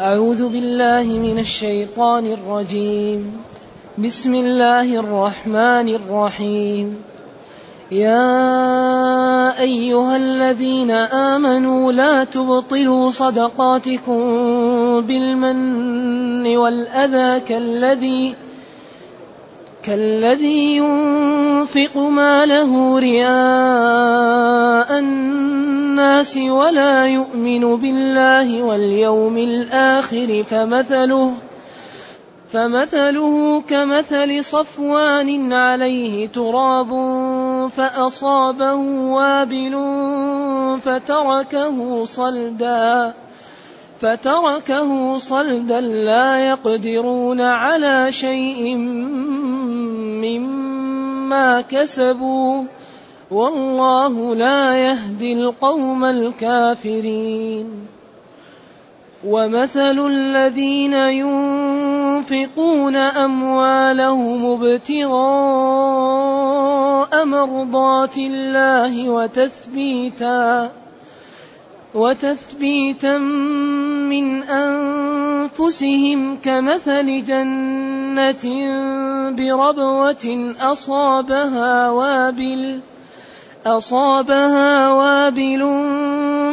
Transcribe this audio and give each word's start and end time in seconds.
أعوذ 0.00 0.48
بالله 0.48 1.04
من 1.04 1.38
الشيطان 1.38 2.26
الرجيم. 2.26 3.42
بسم 3.98 4.34
الله 4.34 4.96
الرحمن 4.96 5.88
الرحيم. 5.88 6.96
يا 7.92 9.60
أيها 9.60 10.16
الذين 10.16 10.90
آمنوا 10.90 11.92
لا 11.92 12.24
تبطلوا 12.24 13.10
صدقاتكم 13.10 14.20
بالمن 15.00 16.56
والأذى 16.56 17.40
كالذي 17.40 18.34
كالذي 19.82 20.76
ينفق 20.76 21.96
ماله 21.96 22.98
رئاء 22.98 24.98
الناس 24.98 25.61
ولا 26.50 27.06
يؤمن 27.06 27.76
بالله 27.76 28.62
واليوم 28.62 29.38
الآخر 29.38 30.42
فمثله 30.42 31.32
فمثله 32.52 33.60
كمثل 33.60 34.44
صفوان 34.44 35.52
عليه 35.52 36.28
تراب 36.28 36.90
فأصابه 37.76 38.74
وابل 39.16 39.74
فتركه 40.82 42.04
صلدا 42.04 43.14
فتركه 44.00 45.18
صلدا 45.18 45.80
لا 45.80 46.48
يقدرون 46.48 47.40
على 47.40 48.12
شيء 48.12 48.76
مما 50.24 51.60
كسبوا 51.60 52.64
والله 53.32 54.34
لا 54.34 54.74
يهدي 54.74 55.32
القوم 55.32 56.04
الكافرين. 56.04 57.86
ومثل 59.26 60.06
الذين 60.06 60.92
ينفقون 60.92 62.96
أموالهم 62.96 64.62
ابتغاء 64.62 65.22
مرضات 67.24 68.18
الله 68.18 69.10
وتثبيتا 69.10 70.70
وتثبيتا 71.94 73.18
من 73.18 74.42
أنفسهم 74.42 76.36
كمثل 76.36 77.24
جنة 77.24 78.44
بربوة 79.30 80.54
أصابها 80.60 81.90
وابل 81.90 82.80
أصابها 83.66 84.92
وابل 84.92 85.82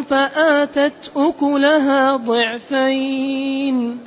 فآتت 0.10 1.12
أكلها 1.16 2.18
ضعفين 2.18 3.98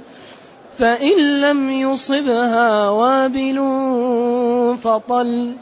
فإن 0.78 1.40
لم 1.40 1.70
يصبها 1.70 2.88
وابل 2.88 3.58
فطل. 4.82 5.52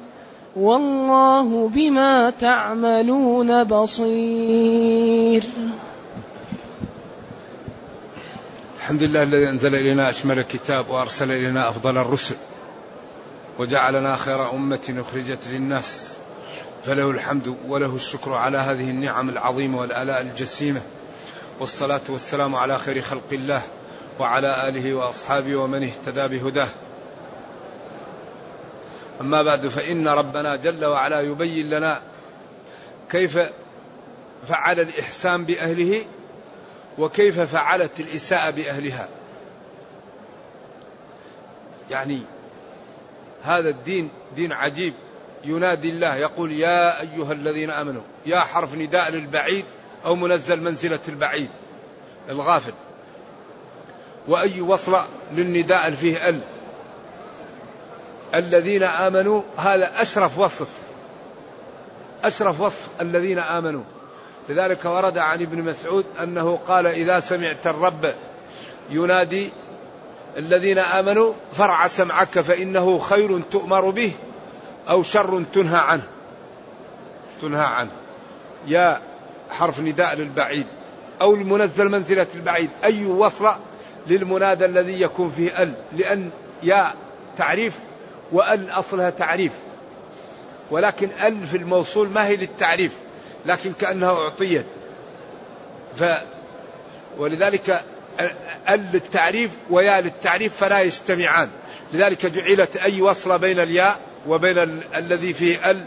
والله 0.57 1.69
بما 1.75 2.31
تعملون 2.31 3.65
بصير. 3.65 5.43
الحمد 8.79 9.03
لله 9.03 9.23
الذي 9.23 9.49
أنزل 9.49 9.75
إلينا 9.75 10.11
أشمل 10.11 10.39
الكتاب 10.39 10.91
وأرسل 10.91 11.33
إلينا 11.33 11.69
أفضل 11.69 11.99
الرسل 11.99 12.37
وجعلنا 13.59 14.17
خير 14.17 14.51
أمة 14.51 14.95
أخرجت 14.99 15.49
للناس. 15.53 16.20
فله 16.85 17.11
الحمد 17.11 17.57
وله 17.67 17.95
الشكر 17.95 18.33
على 18.33 18.59
هذه 18.59 18.91
النعم 18.91 19.29
العظيمة 19.29 19.79
والآلاء 19.79 20.21
الجسيمة. 20.21 20.81
والصلاة 21.61 22.01
والسلام 22.09 22.55
على 22.55 22.79
خير 22.79 23.01
خلق 23.01 23.33
الله 23.33 23.63
وعلى 24.19 24.69
آله 24.69 24.95
وأصحابه 24.95 25.57
ومن 25.57 25.83
اهتدى 25.83 26.39
بهداه. 26.39 26.69
أما 29.21 29.43
بعد 29.43 29.69
فإن 29.69 30.09
ربنا 30.09 30.57
جل 30.57 30.85
وعلا 30.85 31.21
يبين 31.21 31.71
لنا 31.71 32.03
كيف 33.11 33.39
فعل 34.49 34.81
الإحسان 34.81 35.45
بأهله 35.45 36.05
وكيف 36.99 37.41
فعلت 37.41 38.01
الإساءة 38.01 38.51
بأهلها. 38.51 39.09
يعني 41.91 42.23
هذا 43.43 43.69
الدين 43.69 44.11
دين 44.37 44.53
عجيب. 44.53 44.95
ينادي 45.45 45.91
الله 45.91 46.17
يقول 46.17 46.53
يا 46.53 47.01
أيها 47.01 47.33
الذين 47.33 47.71
آمنوا 47.71 48.03
يا 48.27 48.41
حرف 48.41 48.75
نداء 48.75 49.11
للبعيد 49.11 49.65
أو 50.05 50.15
منزل 50.15 50.63
منزلة 50.63 50.99
البعيد. 51.09 51.49
الغافل. 52.29 52.73
وأي 54.29 54.61
وصل 54.61 55.01
للنداء 55.33 55.91
فيه 55.91 56.29
ال. 56.29 56.41
الذين 58.35 58.83
آمنوا 58.83 59.43
هذا 59.57 60.03
أشرف 60.03 60.39
وصف. 60.39 60.69
أشرف 62.25 62.61
وصف 62.61 62.89
الذين 63.01 63.39
آمنوا. 63.39 63.83
لذلك 64.49 64.85
ورد 64.85 65.19
عن 65.19 65.43
ابن 65.43 65.63
مسعود 65.63 66.05
أنه 66.21 66.59
قال 66.69 66.87
إذا 66.87 67.21
سمعت 67.21 67.67
الرب 67.67 68.15
ينادي 68.91 69.51
الذين 70.37 70.79
آمنوا 70.79 71.33
فرع 71.53 71.87
سمعك 71.87 72.41
فإنه 72.41 72.99
خير 72.99 73.41
تؤمر 73.53 73.91
به. 73.91 74.13
أو 74.89 75.03
شر 75.03 75.45
تنهى 75.55 75.79
عنه. 75.79 76.03
تنهى 77.43 77.65
عنه. 77.65 77.91
يا 78.67 79.01
حرف 79.51 79.81
نداء 79.81 80.15
للبعيد. 80.15 80.67
أو 81.21 81.35
المنزل 81.35 81.89
منزلة 81.89 82.27
البعيد. 82.35 82.71
أي 82.85 83.05
وصل 83.05 83.55
للمنادى 84.07 84.65
الذي 84.65 85.01
يكون 85.01 85.31
فيه 85.31 85.63
ال. 85.63 85.73
لأن 85.97 86.31
يا 86.63 86.95
تعريف 87.39 87.75
وأل 88.33 88.71
أصلها 88.71 89.11
تعريف. 89.11 89.53
ولكن 90.71 91.09
ال 91.23 91.47
في 91.47 91.57
الموصول 91.57 92.09
ما 92.09 92.27
هي 92.27 92.37
للتعريف. 92.37 92.93
لكن 93.47 93.73
كأنها 93.73 94.11
أعطيت. 94.11 94.67
ف 95.97 96.05
ولذلك 97.19 97.85
ال 98.71 98.87
للتعريف 98.93 99.51
ويا 99.71 100.01
للتعريف 100.01 100.57
فلا 100.57 100.81
يجتمعان. 100.81 101.49
لذلك 101.93 102.27
جعلت 102.27 102.77
أي 102.77 103.03
وصلة 103.03 103.37
بين 103.37 103.61
الياء 103.61 104.10
وبين 104.27 104.59
ال... 104.59 104.81
الذي 104.95 105.35
فيه 105.35 105.71
ال 105.71 105.85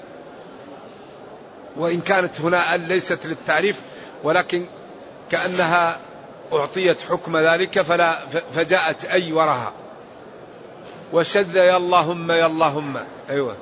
وإن 1.76 2.02
كانت 2.02 2.42
هنا 2.42 2.76
ال 2.76 2.82
ليست 2.82 3.26
للتعريف 3.26 3.80
ولكن 4.24 4.66
كأنها 5.32 5.98
أعطيت 6.54 7.02
حكم 7.02 7.38
ذلك 7.38 7.82
فلا 7.82 8.20
فجاءت 8.54 9.06
أي 9.06 9.32
وراها 9.32 9.74
وشذ 11.14 11.56
يا 11.56 11.78
اللهم 11.78 12.32
يا 12.32 12.46
اللهم. 12.46 12.94
أيوة. 13.30 13.56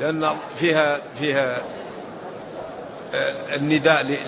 لأن 0.00 0.36
فيها 0.56 1.00
فيها 1.18 1.62
النداء 3.54 4.20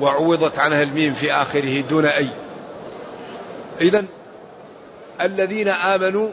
وعوضت 0.00 0.58
عنها 0.58 0.82
الميم 0.82 1.14
في 1.14 1.32
آخره 1.32 1.80
دون 1.80 2.04
أي. 2.04 2.28
إذا 3.80 4.04
الذين 5.20 5.68
آمنوا 5.68 6.30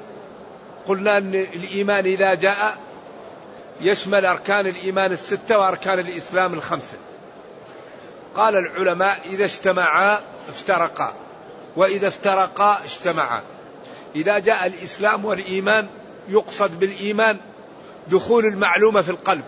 قلنا 0.88 1.18
أن 1.18 1.36
الإيمان 1.36 2.06
إذا 2.06 2.34
جاء 2.34 2.78
يشمل 3.82 4.26
أركان 4.26 4.68
الإيمان 4.68 5.12
الستة 5.12 5.58
وأركان 5.58 6.00
الإسلام 6.00 6.54
الخمسة. 6.54 6.98
قال 8.36 8.56
العلماء 8.56 9.20
إذا 9.26 9.46
اجتمعا 9.46 10.20
افترقا 10.50 11.14
وإذا 11.76 12.08
افترقا 12.08 12.82
اجتمعا. 12.86 13.42
إذا 14.16 14.40
جاء 14.40 14.68
الإسلام 14.68 15.26
والإيمان 15.26 15.88
يقصد 16.30 16.80
بالإيمان 16.80 17.38
دخول 18.08 18.46
المعلومة 18.46 19.02
في 19.02 19.10
القلب 19.10 19.44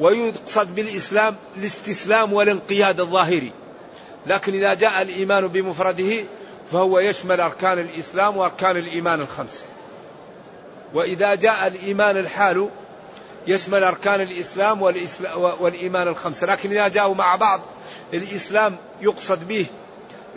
ويقصد 0.00 0.74
بالإسلام 0.74 1.36
الاستسلام 1.56 2.32
والانقياد 2.32 3.00
الظاهري. 3.00 3.52
لكن 4.26 4.54
إذا 4.54 4.74
جاء 4.74 5.02
الإيمان 5.02 5.48
بمفرده 5.48 6.24
فهو 6.72 6.98
يشمل 6.98 7.40
أركان 7.40 7.78
الإسلام 7.78 8.36
وأركان 8.36 8.76
الإيمان 8.76 9.20
الخمسة. 9.20 9.64
وإذا 10.94 11.34
جاء 11.34 11.66
الإيمان 11.66 12.16
الحال 12.16 12.68
يشمل 13.46 13.84
أركان 13.84 14.20
الإسلام 14.20 14.82
والإيمان 15.60 16.08
الخمسة 16.08 16.46
لكن 16.46 16.70
إذا 16.70 16.88
جاءوا 16.88 17.14
مع 17.14 17.36
بعض 17.36 17.60
الإسلام 18.14 18.76
يقصد 19.00 19.48
به 19.48 19.66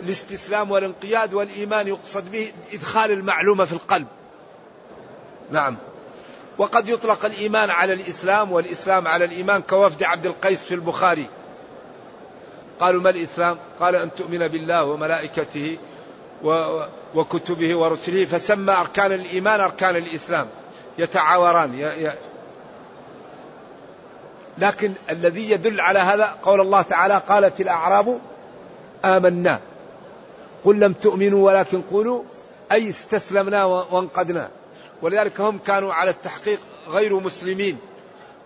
الاستسلام 0.04 0.70
والانقياد 0.70 1.34
والإيمان 1.34 1.88
يقصد 1.88 2.30
به 2.30 2.52
إدخال 2.72 3.10
المعلومة 3.10 3.64
في 3.64 3.72
القلب. 3.72 4.06
نعم. 5.50 5.76
وقد 6.58 6.88
يطلق 6.88 7.24
الإيمان 7.24 7.70
على 7.70 7.92
الإسلام 7.92 8.52
والإسلام 8.52 9.08
على 9.08 9.24
الإيمان 9.24 9.62
كوفد 9.62 10.02
عبد 10.02 10.26
القيس 10.26 10.62
في 10.62 10.74
البخاري. 10.74 11.28
قالوا 12.80 13.02
ما 13.02 13.10
الإسلام؟ 13.10 13.58
قال 13.80 13.96
أن 13.96 14.14
تؤمن 14.14 14.48
بالله 14.48 14.84
وملائكته 14.84 15.78
وكتبه 17.14 17.76
ورسله 17.76 18.24
فسمى 18.24 18.72
أركان 18.72 19.12
الإيمان 19.12 19.60
أركان 19.60 19.96
الإسلام. 19.96 20.48
يتعاوران. 20.98 21.92
لكن 24.58 24.92
الذي 25.10 25.50
يدل 25.50 25.80
على 25.80 25.98
هذا 25.98 26.36
قول 26.42 26.60
الله 26.60 26.82
تعالى 26.82 27.22
قالت 27.28 27.60
الأعراب 27.60 28.20
آمنا. 29.04 29.60
قل 30.64 30.80
لم 30.80 30.92
تؤمنوا 30.92 31.46
ولكن 31.46 31.82
قولوا 31.82 32.22
أي 32.72 32.88
استسلمنا 32.88 33.64
وانقدنا 33.64 34.48
ولذلك 35.02 35.40
هم 35.40 35.58
كانوا 35.58 35.94
على 35.94 36.10
التحقيق 36.10 36.60
غير 36.88 37.20
مسلمين. 37.20 37.78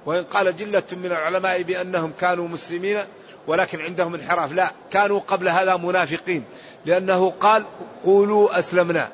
وإن 0.07 0.25
قال 0.25 0.57
جلة 0.57 0.83
من 0.93 1.07
العلماء 1.07 1.63
بأنهم 1.63 2.13
كانوا 2.21 2.49
مسلمين 2.49 3.05
ولكن 3.47 3.81
عندهم 3.81 4.15
انحراف. 4.15 4.53
لا 4.53 4.71
كانوا 4.91 5.21
قبل 5.21 5.49
هذا 5.49 5.77
منافقين. 5.77 6.45
لأنه 6.87 7.31
قال 7.31 7.65
قولوا 8.05 8.59
أسلمنا. 8.59 9.09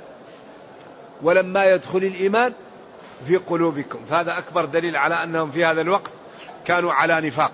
ولما 1.23 1.65
يدخل 1.65 1.99
الإيمان 1.99 2.53
في 3.27 3.37
قلوبكم. 3.37 3.99
فهذا 4.11 4.39
أكبر 4.39 4.65
دليل 4.65 4.97
على 4.97 5.23
أنهم 5.23 5.51
في 5.51 5.65
هذا 5.65 5.81
الوقت 5.81 6.11
كانوا 6.65 6.93
على 6.93 7.21
نفاق. 7.21 7.53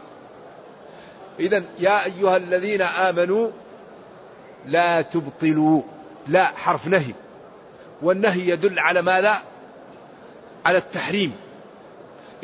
إذا 1.40 1.62
يا 1.78 2.04
أيها 2.04 2.36
الذين 2.36 2.82
آمنوا 2.82 3.50
لا 4.66 5.02
تبطلوا. 5.02 5.82
لا 6.26 6.46
حرف 6.46 6.86
نهي. 6.86 7.14
والنهي 8.02 8.48
يدل 8.48 8.78
على 8.78 9.02
ماذا 9.02 9.42
على 10.66 10.78
التحريم. 10.78 11.36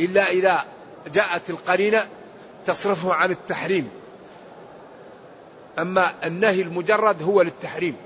إلا 0.01 0.31
إذا 0.31 0.65
جاءت 1.13 1.51
القرينة 1.51 2.07
تصرفه 2.67 3.15
عن 3.15 3.31
التحريم. 3.31 3.91
أما 5.79 6.15
النهي 6.25 6.63
المجرد 6.63 7.23
هو 7.23 7.43
للتحريم. 7.43 7.97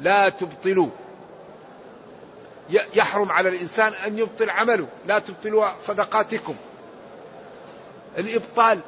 لا 0.00 0.28
تبطلوا. 0.28 0.88
يحرم 2.70 3.32
على 3.32 3.48
الإنسان 3.48 3.92
أن 3.92 4.18
يبطل 4.18 4.50
عمله. 4.50 4.86
لا 5.06 5.18
تبطلوا 5.18 5.68
صدقاتكم. 5.82 6.54
الإبطال 8.18 8.80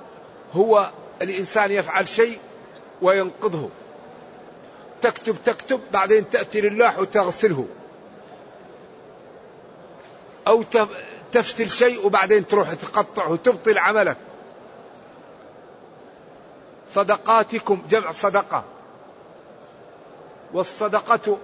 هو 0.53 0.91
الإنسان 1.23 1.71
يفعل 1.71 2.09
شيء 2.09 2.39
وينقضه. 3.03 3.69
تكتب 5.01 5.37
تكتب 5.45 5.81
بعدين 5.93 6.31
تأتي 6.31 6.61
لله 6.61 7.01
وتغسله. 7.01 7.67
أو 10.47 10.65
تفتل 11.33 11.71
شيء 11.71 12.07
وبعدين 12.07 12.47
تروح 12.47 12.75
تقطعه 12.75 13.33
وتبطل 13.33 13.79
عملك. 13.79 14.17
صدقاتكم 16.94 17.82
جمع 17.90 18.10
صدقة. 18.10 18.64
والصدقة 20.52 21.38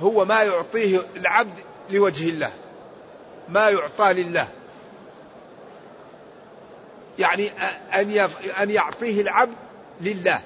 هو 0.00 0.24
ما 0.24 0.42
يعطيه 0.42 1.02
العبد 1.16 1.58
لوجه 1.90 2.28
الله. 2.28 2.52
ما 3.48 3.68
يعطى 3.68 4.12
لله. 4.12 4.48
يعني 7.18 7.50
أن 7.94 8.10
أن 8.60 8.70
يعطيه 8.70 9.20
العبد 9.20 9.56
لله. 10.00 10.42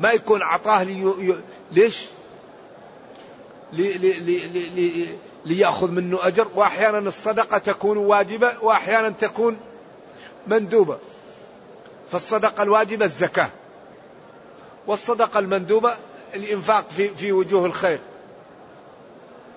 ما 0.00 0.10
يكون 0.10 0.42
عطاه 0.42 0.82
لي 0.82 1.36
ليش؟ 1.72 2.06
لي 3.72 3.92
لي 3.92 4.12
لي 4.12 4.38
لي 4.68 5.08
ليأخذ 5.44 5.90
منه 5.90 6.26
أجر. 6.26 6.48
وأحيانا 6.54 6.98
الصدقة 6.98 7.58
تكون 7.58 7.96
واجبة 7.96 8.56
وأحيانا 8.62 9.08
تكون 9.08 9.56
مندوبة. 10.46 10.98
فالصدقة 12.12 12.62
الواجبة 12.62 13.04
الزكاة. 13.04 13.50
والصدقة 14.86 15.38
المندوبة 15.38 15.94
الإنفاق 16.34 16.90
في, 16.90 17.08
في 17.08 17.32
وجوه 17.32 17.66
الخير. 17.66 18.00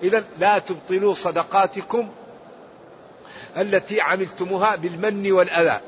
إذا 0.02 0.24
لا 0.38 0.58
تبطلوا 0.58 1.14
صدقاتكم 1.14 2.08
التي 3.56 4.00
عملتموها 4.00 4.76
بالمن 4.76 5.32
والأذى. 5.32 5.80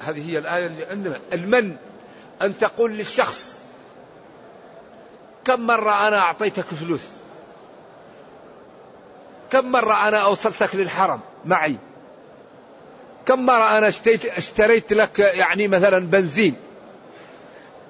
هذه 0.00 0.30
هي 0.30 0.38
الآية 0.38 0.66
اللي 0.66 0.84
عندنا. 0.84 1.20
المن 1.32 1.76
أن 2.42 2.58
تقول 2.58 2.92
للشخص 2.92 3.58
كم 5.44 5.60
مرة 5.60 6.08
أنا 6.08 6.18
أعطيتك 6.18 6.66
فلوس؟ 6.66 7.08
كم 9.50 9.72
مرة 9.72 10.08
أنا 10.08 10.18
أوصلتك 10.18 10.74
للحرم؟ 10.74 11.20
معي. 11.44 11.76
كم 13.26 13.46
مرة 13.46 13.78
أنا 13.78 13.88
اشتريت, 13.88 14.24
اشتريت 14.24 14.92
لك 14.92 15.18
يعني 15.18 15.68
مثلا 15.68 16.06
بنزين؟ 16.06 16.56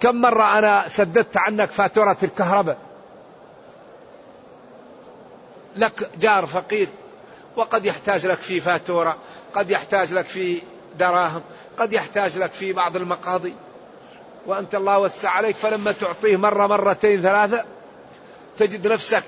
كم 0.01 0.17
مرة 0.21 0.59
أنا 0.59 0.89
سددت 0.89 1.37
عنك 1.37 1.71
فاتورة 1.71 2.17
الكهرباء؟ 2.23 2.79
لك 5.77 6.11
جار 6.21 6.47
فقير 6.47 6.89
وقد 7.57 7.87
يحتاج 7.87 8.27
لك 8.27 8.39
في 8.39 8.61
فاتورة 8.61 9.17
قد 9.55 9.71
يحتاج 9.71 10.13
لك 10.13 10.27
في 10.27 10.63
دراهم 10.99 11.43
قد 11.79 11.93
يحتاج 11.93 12.39
لك 12.39 12.53
في 12.53 12.73
بعض 12.73 12.97
المقاضي. 12.97 13.55
وأنت 14.47 14.75
الله 14.75 14.99
وسع 14.99 15.31
عليك 15.31 15.57
فلما 15.57 15.93
تعطيه 15.93 16.37
مرة 16.37 16.67
مرتين 16.67 17.23
ثلاثة 17.23 17.65
تجد 18.57 18.87
نفسك 18.87 19.25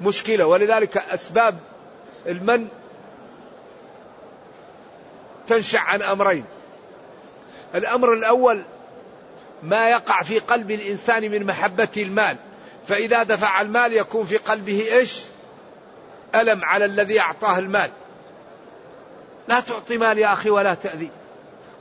مشكلة. 0.00 0.46
ولذلك 0.46 0.96
أسباب 0.96 1.58
المن 2.26 2.68
تنشأ 5.48 5.78
عن 5.78 6.02
أمرين. 6.02 6.44
الأمر 7.74 8.12
الأول 8.12 8.62
ما 9.62 9.90
يقع 9.90 10.22
في 10.22 10.38
قلب 10.38 10.70
الإنسان 10.70 11.30
من 11.30 11.46
محبة 11.46 11.88
المال. 11.96 12.36
فإذا 12.88 13.22
دفع 13.22 13.60
المال 13.60 13.92
يكون 13.92 14.24
في 14.24 14.36
قلبه 14.36 14.92
إيش؟ 14.92 15.20
ألم 16.34 16.64
على 16.64 16.84
الذي 16.84 17.20
أعطاه 17.20 17.58
المال. 17.58 17.90
لا 19.48 19.60
تعطي 19.60 19.96
مال 19.96 20.18
يا 20.18 20.32
أخي 20.32 20.50
ولا 20.50 20.74
تأذي. 20.74 21.10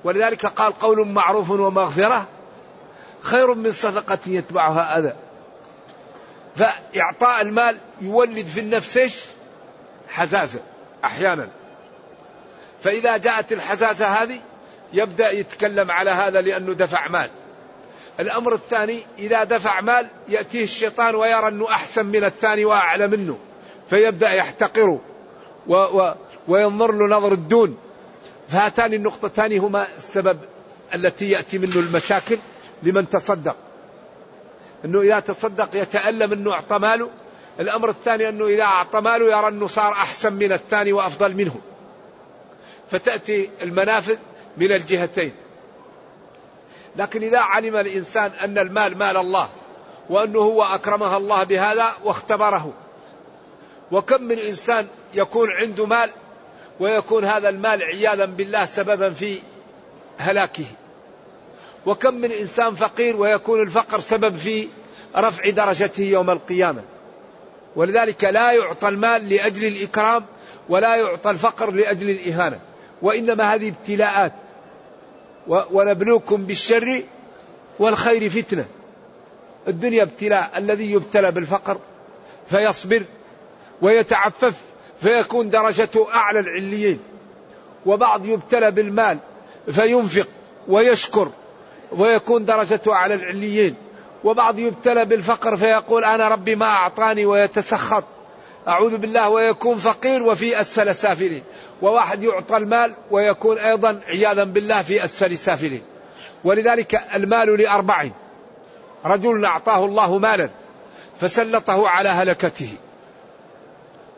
ولذلك 0.03 0.45
قال 0.45 0.73
قول 0.73 1.07
معروف 1.07 1.49
ومغفرة 1.49 2.27
خير 3.21 3.53
من 3.53 3.71
صدقة 3.71 4.19
يتبعها 4.27 4.97
أذى. 4.97 5.13
فإعطاء 6.55 7.41
المال 7.41 7.77
يولد 8.01 8.47
في 8.47 8.59
النفس 8.59 9.25
حزازة 10.09 10.59
أحيانا. 11.03 11.49
فإذا 12.83 13.17
جاءت 13.17 13.53
الحزازة 13.53 14.05
هذه 14.05 14.39
يبدأ 14.93 15.31
يتكلم 15.31 15.91
على 15.91 16.09
هذا 16.09 16.41
لأنه 16.41 16.73
دفع 16.73 17.07
مال. 17.07 17.29
الأمر 18.19 18.53
الثاني 18.53 19.05
إذا 19.19 19.43
دفع 19.43 19.81
مال 19.81 20.07
يأتيه 20.27 20.63
الشيطان 20.63 21.15
ويرى 21.15 21.47
أنه 21.47 21.69
أحسن 21.69 22.05
من 22.05 22.23
الثاني 22.23 22.65
وأعلى 22.65 23.07
منه 23.07 23.37
فيبدأ 23.89 24.31
يحتقره 24.31 25.01
و 25.67 25.75
و 25.75 26.13
وينظر 26.47 26.91
له 26.91 27.17
نظر 27.17 27.31
الدون. 27.31 27.77
فهاتان 28.49 28.93
النقطتان 28.93 29.57
هما 29.57 29.87
السبب 29.97 30.39
التي 30.95 31.29
يأتي 31.29 31.57
منه 31.57 31.75
المشاكل 31.75 32.37
لمن 32.83 33.09
تصدق. 33.09 33.55
أنه 34.85 35.01
إذا 35.01 35.19
تصدق 35.19 35.69
يتألم 35.73 36.33
أنه 36.33 36.51
أعطى 36.51 36.79
ماله. 36.79 37.09
الأمر 37.59 37.89
الثاني 37.89 38.29
أنه 38.29 38.45
إذا 38.45 38.63
أعطى 38.63 39.01
ماله 39.01 39.37
يرى 39.37 39.47
أنه 39.47 39.67
صار 39.67 39.91
أحسن 39.91 40.33
من 40.33 40.51
الثاني 40.51 40.93
وأفضل 40.93 41.33
منه. 41.33 41.55
فتأتي 42.91 43.49
المنافذ 43.61 44.17
من 44.57 44.71
الجهتين. 44.71 45.33
لكن 46.95 47.23
إذا 47.23 47.39
علم 47.39 47.75
الإنسان 47.75 48.31
أن 48.31 48.57
المال 48.57 48.97
مال 48.97 49.17
الله 49.17 49.49
وأنه 50.09 50.39
هو 50.39 50.63
أكرمها 50.63 51.17
الله 51.17 51.43
بهذا 51.43 51.85
واختبره. 52.03 52.73
وكم 53.91 54.23
من 54.23 54.39
إنسان 54.39 54.87
يكون 55.13 55.51
عنده 55.51 55.85
مال 55.85 56.09
ويكون 56.79 57.25
هذا 57.25 57.49
المال 57.49 57.83
عياذا 57.83 58.25
بالله 58.25 58.65
سببا 58.65 59.09
في 59.09 59.39
هلاكه. 60.17 60.65
وكم 61.85 62.13
من 62.13 62.31
إنسان 62.31 62.75
فقير 62.75 63.17
ويكون 63.17 63.61
الفقر 63.61 63.99
سبب 63.99 64.37
في 64.37 64.67
رفع 65.15 65.49
درجته 65.49 66.03
يوم 66.03 66.29
القيامة. 66.29 66.83
ولذلك 67.75 68.23
لا 68.23 68.51
يعطى 68.51 68.87
المال 68.87 69.29
لأجل 69.29 69.67
الإكرام 69.67 70.25
ولا 70.69 70.95
يعطى 70.95 71.31
الفقر 71.31 71.71
لأجل 71.71 72.09
الإهانة. 72.09 72.59
وإنما 73.01 73.53
هذه 73.53 73.69
ابتلاءات. 73.69 74.33
ونبلوكم 75.47 76.45
بالشر 76.45 77.03
والخير 77.79 78.29
فتنة. 78.29 78.65
الدنيا 79.67 80.03
ابتلاء. 80.03 80.51
الذي 80.57 80.91
يبتلى 80.91 81.31
بالفقر 81.31 81.79
فيصبر 82.49 83.03
ويتعفف 83.81 84.55
فيكون 84.99 85.49
درجته 85.49 86.07
أعلى 86.13 86.39
العليين. 86.39 86.99
وبعض 87.85 88.25
يبتلى 88.25 88.71
بالمال 88.71 89.17
فينفق 89.71 90.27
ويشكر 90.67 91.29
ويكون 91.91 92.45
درجته 92.45 92.93
أعلى 92.93 93.13
العليين. 93.13 93.75
وبعض 94.23 94.59
يبتلى 94.59 95.05
بالفقر 95.05 95.57
فيقول 95.57 96.03
أنا 96.03 96.27
ربي 96.27 96.55
ما 96.55 96.65
أعطاني 96.65 97.25
ويتسخط. 97.25 98.03
أعوذ 98.67 98.97
بالله 98.97 99.29
ويكون 99.29 99.77
فقير 99.77 100.23
وفي 100.23 100.61
أسفل 100.61 100.95
سافلين 100.95 101.43
وواحد 101.81 102.23
يعطى 102.23 102.57
المال 102.57 102.93
ويكون 103.11 103.57
أيضا 103.57 104.01
عياذا 104.07 104.43
بالله 104.43 104.81
في 104.81 105.05
أسفل 105.05 105.31
السافلين. 105.31 105.81
ولذلك 106.43 107.03
المال 107.13 107.61
لأربع. 107.61 108.09
رجل 109.05 109.45
أعطاه 109.45 109.85
الله 109.85 110.17
مالا 110.17 110.49
فسلطه 111.19 111.89
على 111.89 112.09
هلكته. 112.09 112.69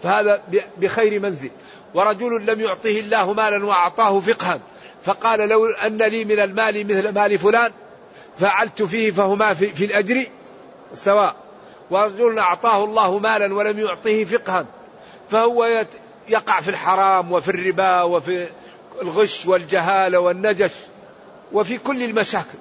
فهذا 0.04 0.42
بخير 0.78 1.20
منزل. 1.20 1.52
ورجل 1.94 2.46
لم 2.46 2.60
يعطه 2.60 3.00
الله 3.00 3.34
مالا 3.34 3.66
وأعطاه 3.66 4.20
فقها. 4.20 4.60
فقال 5.04 5.50
لو 5.50 5.66
أن 5.66 5.98
لي 5.98 6.26
من 6.26 6.40
المال 6.40 6.88
مثل 6.88 7.14
مال 7.14 7.38
فلان 7.38 7.72
فعلت 8.40 8.82
فيه 8.82 9.12
فهما 9.12 9.54
في, 9.54 9.68
في 9.68 9.86
الأجر 9.86 10.26
سواء. 10.94 11.36
ورجل 11.90 12.40
أعطاه 12.40 12.84
الله 12.84 13.20
مالا 13.20 13.56
ولم 13.56 13.80
يعطه 13.80 14.24
فقها. 14.24 14.66
فهو 15.32 15.86
يقع 16.30 16.62
في 16.62 16.70
الحرام 16.70 17.32
وفي 17.32 17.52
الربا 17.52 18.02
وفي 18.02 18.48
الغش 19.02 19.46
والجهالة 19.46 20.20
والنجش 20.20 20.72
وفي 21.52 21.78
كل 21.78 22.04
المشاكل. 22.04 22.58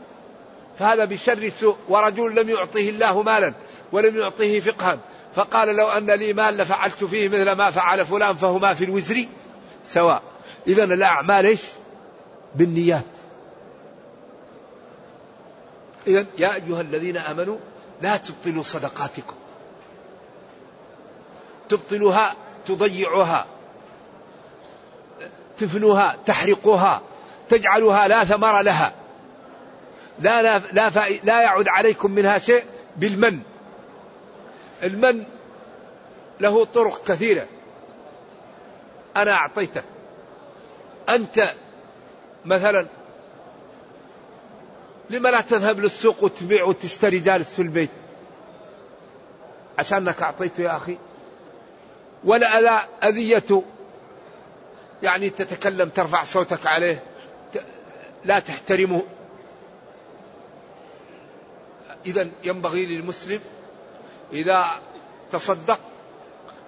فهذا 0.78 1.04
بشر 1.04 1.32
السوء. 1.32 1.76
ورجل 1.88 2.34
لم 2.34 2.48
يعطه 2.48 2.88
الله 2.88 3.22
مالا 3.22 3.54
ولم 3.92 4.16
يعطه 4.16 4.60
فقها. 4.60 4.98
فقال 5.36 5.76
لو 5.76 5.88
أن 5.88 6.10
لي 6.10 6.32
مال 6.32 6.56
لفعلت 6.56 7.04
فيه 7.04 7.28
مثل 7.28 7.52
ما 7.52 7.70
فعل 7.70 8.06
فلان 8.06 8.36
فهما 8.36 8.74
في 8.74 8.84
الوزر 8.84 9.26
سواء. 9.84 10.22
إذا 10.66 10.84
الأعمال 10.84 11.46
إيش؟ 11.46 11.62
بالنيات. 12.54 13.04
إذا 16.06 16.26
يا 16.38 16.54
أيها 16.54 16.80
الذين 16.80 17.16
آمنوا 17.16 17.56
لا 18.02 18.16
تبطلوا 18.16 18.62
صدقاتكم. 18.62 19.34
تبطلها 21.68 22.34
تضيعها. 22.66 23.46
تفنها 25.58 26.16
تحرقها 26.26 27.02
تجعلها 27.48 28.08
لا 28.08 28.24
ثمر 28.24 28.62
لها. 28.62 28.92
لا 30.18 30.42
لا 30.42 30.58
لا, 30.58 31.08
لا 31.24 31.42
يعود 31.42 31.68
عليكم 31.68 32.10
منها 32.10 32.38
شيء 32.38 32.64
بالمن. 32.96 33.40
المن 34.82 35.24
له 36.40 36.64
طرق 36.64 37.04
كثيرة. 37.06 37.46
أنا 39.16 39.32
اعطيتك 39.32 39.84
أنت 41.08 41.52
مثلا 42.44 42.86
لما 45.10 45.28
لا 45.28 45.40
تذهب 45.40 45.80
للسوق 45.80 46.24
وتبيع 46.24 46.64
وتشتري 46.64 47.18
جالس 47.18 47.54
في 47.54 47.62
البيت؟ 47.62 47.90
عشانك 49.78 50.22
أعطيته 50.22 50.62
يا 50.62 50.76
أخي. 50.76 50.98
ولا 52.24 52.58
أذى 52.58 52.88
أذية 53.02 53.62
يعني 55.02 55.30
تتكلم 55.30 55.88
ترفع 55.88 56.22
صوتك 56.22 56.66
عليه. 56.66 57.02
لا 58.24 58.38
تحترمه. 58.38 59.02
إذا 62.06 62.28
ينبغي 62.44 62.86
للمسلم 62.86 63.40
إذا 64.32 64.66
تصدق 65.30 65.80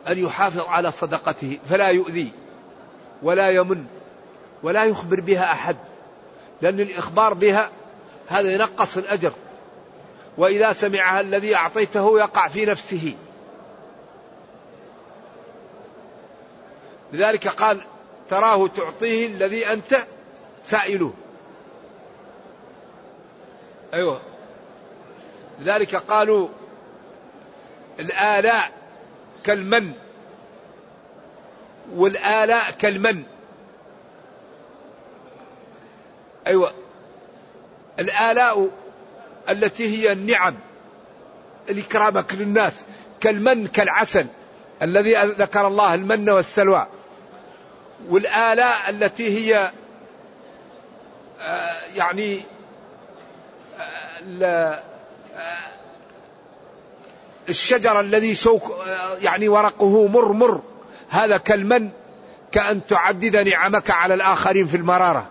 أن 0.09 0.18
يحافظ 0.18 0.61
على 0.61 0.90
صدقته 0.90 1.59
فلا 1.68 1.88
يؤذي 1.88 2.32
ولا 3.23 3.50
يمن 3.50 3.85
ولا 4.62 4.85
يخبر 4.85 5.20
بها 5.20 5.52
أحد 5.52 5.76
لأن 6.62 6.80
الإخبار 6.80 7.35
بها 7.35 7.70
هذا 8.30 8.52
ينقص 8.52 8.96
الأجر. 8.96 9.32
وإذا 10.38 10.72
سمعها 10.72 11.20
الذي 11.20 11.56
أعطيته 11.56 12.18
يقع 12.18 12.49
في 12.49 12.66
نفسه. 12.66 13.14
لذلك 17.12 17.49
قال 17.49 17.80
تراه 18.28 18.66
تعطيه 18.66 19.26
الذي 19.26 19.72
أنت 19.72 19.96
سائله. 20.64 21.12
أيوه. 23.94 24.20
لذلك 25.60 25.96
قالوا 25.96 26.49
الآلاء 28.00 28.70
كالمن. 29.44 29.92
والآلاء 31.94 32.70
كالمن. 32.70 33.22
أيوة. 36.46 36.89
الآلاء 37.99 38.68
التي 39.49 39.97
هي 39.97 40.12
النعم 40.12 40.54
الإكرامك 41.70 42.35
للناس 42.35 42.73
كالمن 43.20 43.66
كالعسل 43.66 44.26
الذي 44.82 45.14
ذكر 45.38 45.66
الله 45.66 45.94
المن 45.94 46.30
والسلوى. 46.30 46.87
والآلاء 48.09 48.90
التي 48.90 49.38
هي 49.38 49.70
آه، 51.40 51.82
يعني 51.97 52.40
آه، 54.42 54.82
آه، 55.37 55.59
الشجر 57.49 58.00
الذي 58.00 58.35
شوك 58.35 58.62
يعني 59.23 59.49
ورقه 59.49 60.06
مر 60.06 60.32
مر 60.32 60.61
هذا 61.09 61.37
كالمن 61.37 61.90
كأن 62.52 62.87
تعدد 62.87 63.49
نعمك 63.49 63.90
على 63.90 64.14
الآخرين 64.14 64.66
في 64.66 64.76
المرارة. 64.76 65.28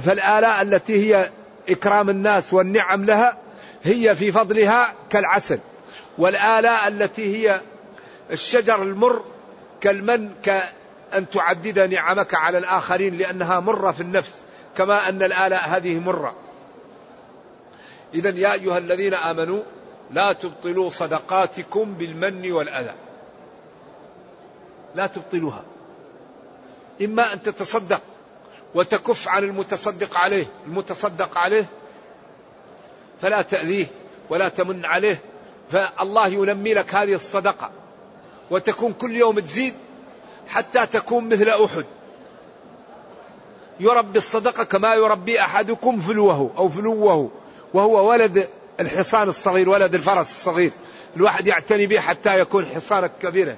فالآلاء 0.00 0.62
التي 0.62 1.14
هي 1.14 1.30
إكرام 1.68 2.10
الناس 2.10 2.52
والنعم 2.52 3.04
لها 3.04 3.38
هي 3.82 4.14
في 4.16 4.32
فضلها 4.32 4.94
كالعسل. 5.10 5.58
والآلاء 6.18 6.88
التي 6.88 7.36
هي 7.36 7.60
الشجر 8.30 8.82
المر 8.82 9.24
كالمن 9.80 10.30
كأن 10.42 11.28
تعدد 11.32 11.78
نعمك 11.78 12.34
على 12.34 12.58
الآخرين 12.58 13.18
لأنها 13.18 13.60
مرة 13.60 13.90
في 13.90 14.00
النفس 14.00 14.42
كما 14.76 15.08
أن 15.08 15.22
الآلاء 15.22 15.68
هذه 15.68 15.98
مرة. 15.98 16.34
إذا 18.14 18.30
يا 18.30 18.52
أيها 18.52 18.78
الذين 18.78 19.14
آمنوا 19.14 19.62
لا 20.10 20.32
تبطلوا 20.32 20.90
صدقاتكم 20.90 21.94
بالمن 21.94 22.52
والأذى. 22.52 22.94
لا 24.94 25.06
تبطلوها. 25.06 25.62
إما 27.02 27.32
أن 27.32 27.42
تتصدق 27.42 28.00
وتكف 28.74 29.28
عن 29.28 29.44
المتصدق 29.44 30.16
عليه 30.16 30.46
المتصدق 30.66 31.38
عليه 31.38 31.66
فلا 33.20 33.42
تأذيه 33.42 33.86
ولا 34.30 34.48
تمن 34.48 34.84
عليه 34.84 35.20
فالله 35.70 36.26
ينمي 36.26 36.74
لك 36.74 36.94
هذه 36.94 37.14
الصدقة 37.14 37.70
وتكون 38.50 38.92
كل 38.92 39.16
يوم 39.16 39.38
تزيد 39.38 39.74
حتى 40.48 40.86
تكون 40.86 41.28
مثل 41.28 41.48
أحد. 41.48 41.84
يربي 43.80 44.18
الصدقة 44.18 44.64
كما 44.64 44.94
يربي 44.94 45.40
أحدكم 45.40 46.00
فلوه 46.00 46.50
أو 46.56 46.68
فلوه 46.68 47.30
وهو 47.74 48.10
ولد 48.10 48.48
الحصان 48.80 49.28
الصغير 49.28 49.68
ولد 49.68 49.94
الفرس 49.94 50.30
الصغير 50.30 50.72
الواحد 51.16 51.46
يعتني 51.46 51.86
به 51.86 52.00
حتى 52.00 52.40
يكون 52.40 52.66
حصانا 52.66 53.06
كبيرا 53.06 53.56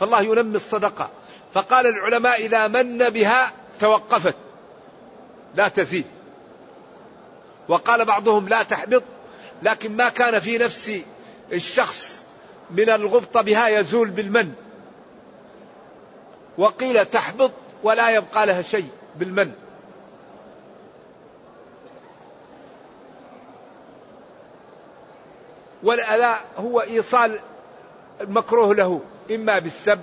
فالله 0.00 0.22
ينمي 0.22 0.56
الصدقة. 0.56 1.10
فقال 1.52 1.86
العلماء 1.86 2.46
إذا 2.46 2.68
من 2.68 2.98
بها 2.98 3.52
توقفت 3.78 4.34
لا 5.54 5.68
تزيد. 5.68 6.04
وقال 7.68 8.04
بعضهم 8.04 8.48
لا 8.48 8.62
تحبط 8.62 9.02
لكن 9.62 9.96
ما 9.96 10.08
كان 10.08 10.38
في 10.38 10.58
نفس 10.58 11.00
الشخص 11.52 12.24
من 12.70 12.90
الغبطة 12.90 13.42
بها 13.42 13.68
يزول 13.68 14.10
بالمن. 14.10 14.54
وقيل 16.58 17.06
تحبط 17.06 17.52
ولا 17.82 18.10
يبقى 18.10 18.46
لها 18.46 18.62
شيء 18.62 18.88
بالمن. 19.16 19.52
والأذى 25.82 26.40
هو 26.56 26.80
إيصال 26.80 27.40
المكروه 28.20 28.74
له 28.74 29.00
إما 29.30 29.58
بالسب 29.58 30.00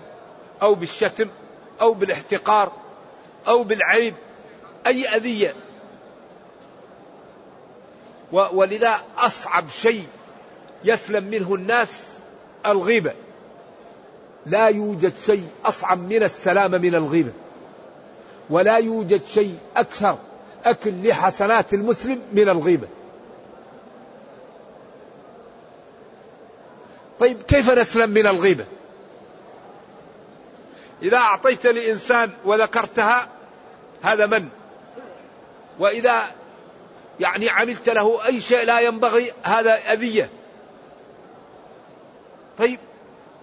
أو 0.61 0.75
بالشتم 0.75 1.29
أو 1.81 1.93
بالاحتقار. 1.93 2.80
أو 3.47 3.63
بالعيب 3.63 4.13
أي 4.87 5.07
أذية. 5.15 5.55
ولذا 8.31 9.01
أصعب 9.17 9.69
شيء 9.69 10.07
يسلم 10.83 11.23
منه 11.23 11.55
الناس 11.55 11.89
الغيبة. 12.65 13.13
لا 14.45 14.67
يوجد 14.67 15.13
شيء 15.25 15.47
أصعب 15.65 15.99
من 15.99 16.23
السلامة 16.23 16.77
من 16.77 16.95
الغيبة. 16.95 17.31
ولا 18.49 18.77
يوجد 18.77 19.25
شيء 19.25 19.57
أكثر 19.75 20.17
أكل 20.65 21.07
لحسنات 21.07 21.73
المسلم 21.73 22.21
من 22.33 22.49
الغيبة. 22.49 22.87
طيب 27.19 27.41
كيف 27.41 27.69
نسلم 27.69 28.09
من 28.09 28.27
الغيبة؟ 28.27 28.65
إذا 31.01 31.17
أعطيت 31.17 31.67
لإنسان 31.67 32.31
وذكرتها 32.45 33.27
هذا 34.01 34.25
من؟ 34.25 34.49
وإذا 35.79 36.31
يعني 37.19 37.49
عملت 37.49 37.89
له 37.89 38.25
أي 38.25 38.41
شيء 38.41 38.65
لا 38.65 38.79
ينبغي 38.79 39.33
هذا 39.43 39.73
أذية. 39.93 40.29
طيب 42.57 42.79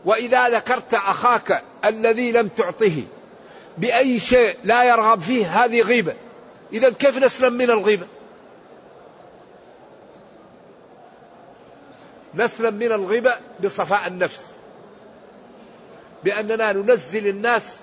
وإذا 0.05 0.49
ذكرت 0.49 0.95
أخاك 0.95 1.63
الذي 1.85 2.33
لم 2.33 2.49
تعطه 2.49 3.03
بأي 3.79 4.19
شيء 4.19 4.57
لا 4.65 4.85
يرغب 4.85 5.21
فيه 5.21 5.65
هذه 5.65 5.81
غيبة. 5.81 6.15
إذا 6.73 6.91
كيف 6.91 7.19
نسلم 7.19 7.53
من 7.53 7.71
الغيبة؟ 7.71 8.07
نسلم 12.35 12.75
من 12.75 12.93
الغيبة 12.93 13.37
بصفاء 13.65 14.07
النفس. 14.07 14.58
بأننا 16.25 16.73
ننزل 16.73 17.27
الناس 17.27 17.77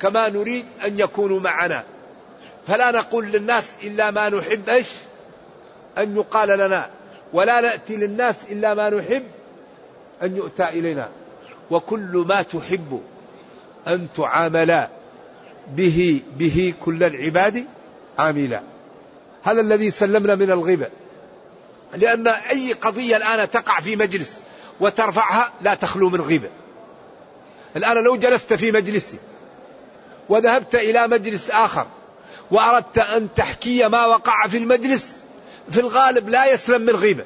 كما 0.00 0.28
نريد 0.28 0.64
أن 0.84 1.00
يكونوا 1.00 1.40
معنا. 1.40 1.84
فلا 2.66 2.90
نقول 2.90 3.26
للناس 3.26 3.74
إلا 3.82 4.10
ما 4.10 4.28
نحب 4.28 4.68
إيش؟ 4.68 4.88
أن 5.98 6.16
يقال 6.16 6.48
لنا. 6.48 6.90
ولا 7.32 7.60
نأتي 7.60 7.96
للناس 7.96 8.36
إلا 8.50 8.74
ما 8.74 8.90
نحب 8.90 9.24
أن 10.22 10.36
يؤتى 10.36 10.68
إلينا. 10.68 11.08
وكل 11.70 12.24
ما 12.28 12.42
تحب 12.42 13.02
أن 13.86 14.06
تعامل 14.16 14.86
به 15.76 16.20
به 16.38 16.74
كل 16.80 17.04
العباد 17.04 17.64
عاملا. 18.18 18.62
هذا 19.42 19.60
الذي 19.60 19.90
سلمنا 19.90 20.34
من 20.34 20.50
الغيبة 20.50 20.86
لأن 21.94 22.26
أي 22.26 22.72
قضية 22.72 23.16
الآن 23.16 23.50
تقع 23.50 23.80
في 23.80 23.96
مجلس 23.96 24.40
وترفعها 24.80 25.52
لا 25.62 25.74
تخلو 25.74 26.10
من 26.10 26.20
غيبة 26.20 26.48
الآن 27.76 28.04
لو 28.04 28.16
جلست 28.16 28.54
في 28.54 28.72
مجلس 28.72 29.16
وذهبت 30.28 30.74
إلى 30.74 31.08
مجلس 31.08 31.50
آخر 31.50 31.86
وأردت 32.50 32.98
أن 32.98 33.28
تحكي 33.36 33.88
ما 33.88 34.06
وقع 34.06 34.46
في 34.46 34.58
المجلس 34.58 35.24
في 35.70 35.80
الغالب 35.80 36.28
لا 36.28 36.46
يسلم 36.46 36.82
من 36.82 36.96
غيبة. 36.96 37.24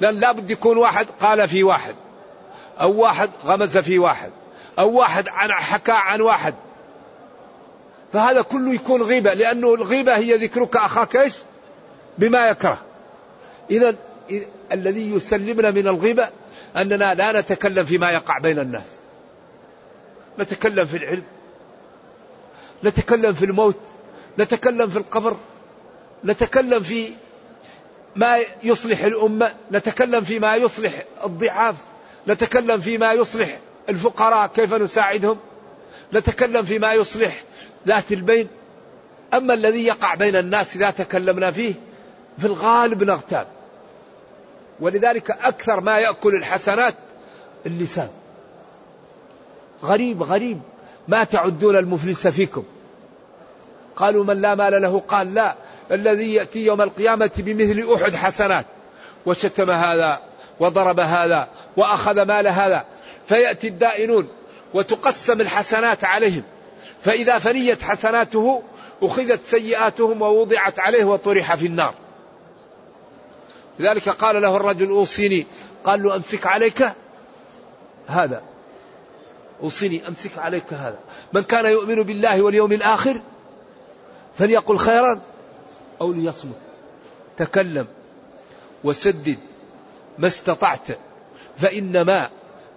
لأن 0.00 0.14
لابد 0.14 0.50
يكون 0.50 0.76
واحد 0.76 1.06
قال 1.20 1.48
في 1.48 1.64
واحد 1.64 1.94
أو 2.80 3.00
واحد 3.00 3.30
غمز 3.44 3.78
في 3.78 3.98
واحد 3.98 4.30
أو 4.78 4.90
واحد 4.92 5.28
عن 5.28 5.52
حكى 5.52 5.92
عن 5.92 6.20
واحد. 6.20 6.54
فهذا 8.12 8.42
كله 8.42 8.74
يكون 8.74 9.02
غيبة 9.02 9.34
لأنه 9.34 9.74
الغيبة 9.74 10.16
هي 10.16 10.36
ذكرك 10.36 10.76
أخاك 10.76 11.16
إيش؟ 11.16 11.34
بما 12.18 12.48
يكره. 12.48 12.78
إذا 13.70 13.94
الذي 14.72 15.14
يسلمنا 15.14 15.70
من 15.70 15.88
الغيبة 15.88 16.28
أننا 16.76 17.14
لا 17.14 17.40
نتكلم 17.40 17.84
فيما 17.84 18.10
يقع 18.10 18.38
بين 18.38 18.58
الناس. 18.58 18.86
نتكلم 20.38 20.86
في 20.86 20.96
العلم. 20.96 21.22
نتكلم 22.84 23.34
في 23.34 23.44
الموت. 23.44 23.78
نتكلم 24.38 24.90
في 24.90 24.96
القبر. 24.96 25.36
نتكلم 26.24 26.80
في 26.80 27.12
ما 28.16 28.38
يصلح 28.62 29.04
الأمة. 29.04 29.54
نتكلم 29.72 30.24
فيما 30.24 30.56
يصلح 30.56 31.04
الضعاف. 31.24 31.76
نتكلم 32.28 32.80
فيما 32.80 33.12
يصلح 33.12 33.58
الفقراء 33.88 34.46
كيف 34.46 34.74
نساعدهم؟ 34.74 35.38
نتكلم 36.14 36.62
فيما 36.62 36.92
يصلح 36.92 37.42
ذات 37.86 38.12
البين. 38.12 38.48
أما 39.34 39.54
الذي 39.54 39.86
يقع 39.86 40.14
بين 40.14 40.36
الناس 40.36 40.76
إذا 40.76 40.90
تكلمنا 40.90 41.50
فيه 41.50 41.74
في 42.38 42.44
الغالب 42.44 43.02
نغتاب. 43.02 43.57
ولذلك 44.80 45.30
أكثر 45.30 45.80
ما 45.80 45.98
يأكل 45.98 46.34
الحسنات 46.34 46.94
اللسان. 47.66 48.08
غريب 49.84 50.22
غريب. 50.22 50.60
ما 51.08 51.24
تعدون 51.24 51.76
المفلس 51.76 52.26
فيكم؟ 52.26 52.64
قالوا 53.96 54.24
من 54.24 54.40
لا 54.40 54.54
مال 54.54 54.82
له 54.82 55.00
قال 55.00 55.34
لا 55.34 55.54
الذي 55.92 56.34
يأتي 56.34 56.58
يوم 56.58 56.82
القيامة 56.82 57.30
بمثل 57.38 57.94
أحد 57.94 58.14
حسنات. 58.14 58.66
وشتم 59.26 59.70
هذا 59.70 60.20
وضرب 60.60 61.00
هذا 61.00 61.48
وأخذ 61.76 62.22
مال 62.22 62.46
هذا. 62.46 62.84
فيأتي 63.28 63.68
الدائنون 63.68 64.28
وتقسم 64.74 65.40
الحسنات 65.40 66.04
عليهم. 66.04 66.42
فإذا 67.02 67.38
فنيت 67.38 67.82
حسناته 67.82 68.62
أخذت 69.02 69.40
سيئاتهم 69.46 70.22
ووضعت 70.22 70.80
عليه 70.80 71.04
وطرح 71.04 71.54
في 71.54 71.66
النار. 71.66 71.94
لذلك 73.78 74.08
قال 74.08 74.42
له 74.42 74.56
الرجل 74.56 74.88
أوصيني. 74.88 75.46
قال 75.84 76.02
له 76.02 76.16
أمسك 76.16 76.46
عليك 76.46 76.92
هذا. 78.06 78.42
أوصيني 79.62 80.08
أمسك 80.08 80.38
عليك 80.38 80.72
هذا. 80.72 80.98
من 81.32 81.42
كان 81.42 81.66
يؤمن 81.66 82.02
بالله 82.02 82.42
واليوم 82.42 82.72
الآخر 82.72 83.20
فليقل 84.34 84.78
خيرا 84.78 85.20
أو 86.00 86.12
ليصمت. 86.12 86.58
تكلم 87.36 87.86
وسدد. 88.84 89.38
ما 90.18 90.26
استطعت. 90.26 90.88
فإنما 91.56 92.30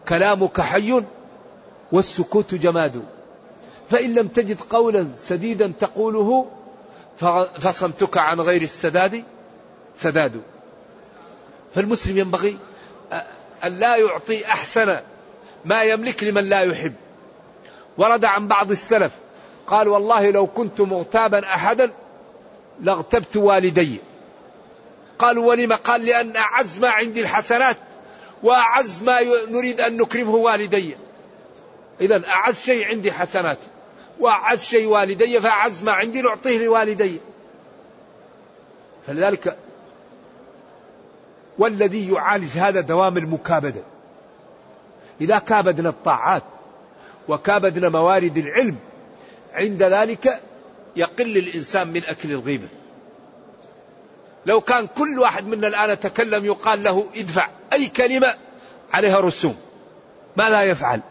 كلامك 0.08 0.62
حي 0.62 1.04
والسكوت 1.92 2.56
جماد. 2.56 3.04
فإن 3.90 4.14
لم 4.14 4.28
تجد 4.28 4.62
قولا 4.62 5.08
سديدا 5.18 5.74
تقوله 5.80 6.46
فصمتك 7.60 8.18
عن 8.18 8.42
غير 8.42 8.62
السداد 8.62 9.24
سداد. 9.96 10.42
فالمسلم 11.76 12.18
ينبغي 12.18 12.58
أن 13.64 13.80
لا 13.80 13.96
يعطي 13.96 14.46
أحسن 14.46 15.00
ما 15.66 15.84
يملك 15.84 16.24
لمن 16.24 16.50
لا 16.50 16.62
يحب. 16.62 16.94
ورد 17.98 18.26
عن 18.26 18.48
بعض 18.48 18.72
السلف 18.72 19.12
قال 19.68 19.88
والله 19.88 20.32
لو 20.32 20.48
كنت 20.48 20.82
مغتابا 20.82 21.46
أحدا 21.46 21.92
لاغتبت 22.82 23.38
والدي. 23.38 23.98
قالوا 25.20 25.50
ولم 25.50 25.74
قال 25.74 26.06
لأن 26.06 26.36
أعز 26.36 26.80
ما 26.80 26.90
عندي 26.90 27.22
الحسنات 27.22 27.78
وأعز 28.44 29.04
ما 29.04 29.22
نريد 29.50 29.82
أن 29.82 29.98
نكرمه 29.98 30.36
والدي. 30.36 30.96
إذا 32.02 32.28
أعز 32.28 32.60
شيء 32.60 32.88
عندي 32.88 33.12
حسناتي 33.12 33.68
وأعز 34.20 34.64
شيء 34.64 34.88
والدي 34.88 35.40
فأعز 35.40 35.84
ما 35.84 35.92
عندي 35.92 36.22
نعطيه 36.22 36.66
لوالدي. 36.66 37.20
فلذلك 39.08 39.58
والذي 41.58 42.12
يعالج 42.14 42.58
هذا 42.58 42.82
دوام 42.82 43.18
المكابدة. 43.18 43.84
إذا 45.22 45.40
كابدنا 45.40 45.90
الطاعات 45.90 46.44
وكابدنا 47.28 47.90
موارد 47.90 48.38
العلم 48.38 48.76
عند 49.54 49.84
ذلك 49.84 50.42
يقل 50.96 51.38
الإنسان 51.38 51.88
من 51.88 52.02
أكل 52.08 52.32
الغيبة. 52.32 52.68
لو 54.46 54.62
كان 54.62 54.88
كل 54.88 55.20
واحد 55.20 55.48
منا 55.48 55.68
الآن 55.68 56.00
تكلم 56.00 56.46
يقال 56.46 56.84
له 56.84 57.08
ادفع 57.16 57.48
أي 57.74 57.88
كلمة 57.88 58.36
عليها 58.94 59.20
رسوم. 59.20 59.56
ماذا 60.38 60.64
يفعل؟ 60.64 61.02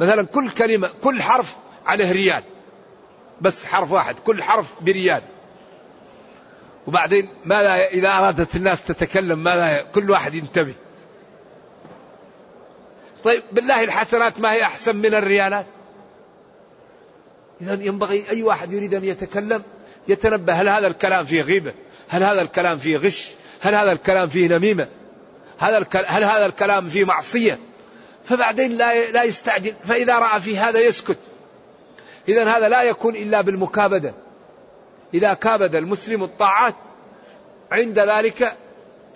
مثلا 0.00 0.26
كل 0.26 0.50
كلمة 0.50 0.90
كل 1.02 1.22
حرف 1.22 1.56
عليه 1.86 2.12
ريال. 2.12 2.42
بس 3.40 3.64
حرف 3.64 3.92
واحد 3.92 4.18
كل 4.18 4.42
حرف 4.42 4.66
بريال. 4.80 5.22
وبعدين 6.88 7.28
ماذا 7.44 7.74
إذا 7.86 8.08
أرادت 8.08 8.56
الناس 8.56 8.84
تتكلم 8.84 9.42
ماذا 9.42 9.82
كل 9.94 10.10
واحد 10.10 10.34
ينتبه. 10.34 10.74
طيب 13.24 13.42
بالله 13.52 13.84
الحسنات 13.84 14.40
ما 14.40 14.52
هي 14.52 14.62
أحسن 14.62 14.96
من 14.96 15.14
الريالات؟ 15.14 15.66
إذا 17.60 17.72
ينبغي 17.72 18.24
أي 18.30 18.42
واحد 18.42 18.72
يريد 18.72 18.94
أن 18.94 19.04
يتكلم 19.04 19.62
يتنبه 20.08 20.52
هل 20.52 20.68
هذا 20.68 20.86
الكلام 20.86 21.24
فيه 21.24 21.42
غيبة؟ 21.42 21.72
هل 22.08 22.22
هذا 22.22 22.42
الكلام 22.42 22.78
فيه 22.78 22.96
غش؟ 22.96 23.30
هل 23.60 23.74
هذا 23.74 23.92
الكلام 23.92 24.28
فيه 24.28 24.48
نميمة؟ 24.48 24.88
هذا 25.58 25.86
هل 26.06 26.24
هذا 26.24 26.46
الكلام 26.46 26.88
فيه 26.88 27.04
معصية؟ 27.04 27.58
فبعدين 28.28 28.76
لا 28.76 29.10
لا 29.10 29.22
يستعجل 29.22 29.74
فإذا 29.84 30.18
رأى 30.18 30.40
في 30.40 30.58
هذا 30.58 30.80
يسكت. 30.80 31.18
إذا 32.28 32.56
هذا 32.56 32.68
لا 32.68 32.82
يكون 32.82 33.16
إلا 33.16 33.40
بالمكابدة. 33.40 34.14
إذا 35.14 35.34
كابد 35.34 35.74
المسلم 35.74 36.22
الطاعات 36.22 36.74
عند 37.72 37.98
ذلك 37.98 38.56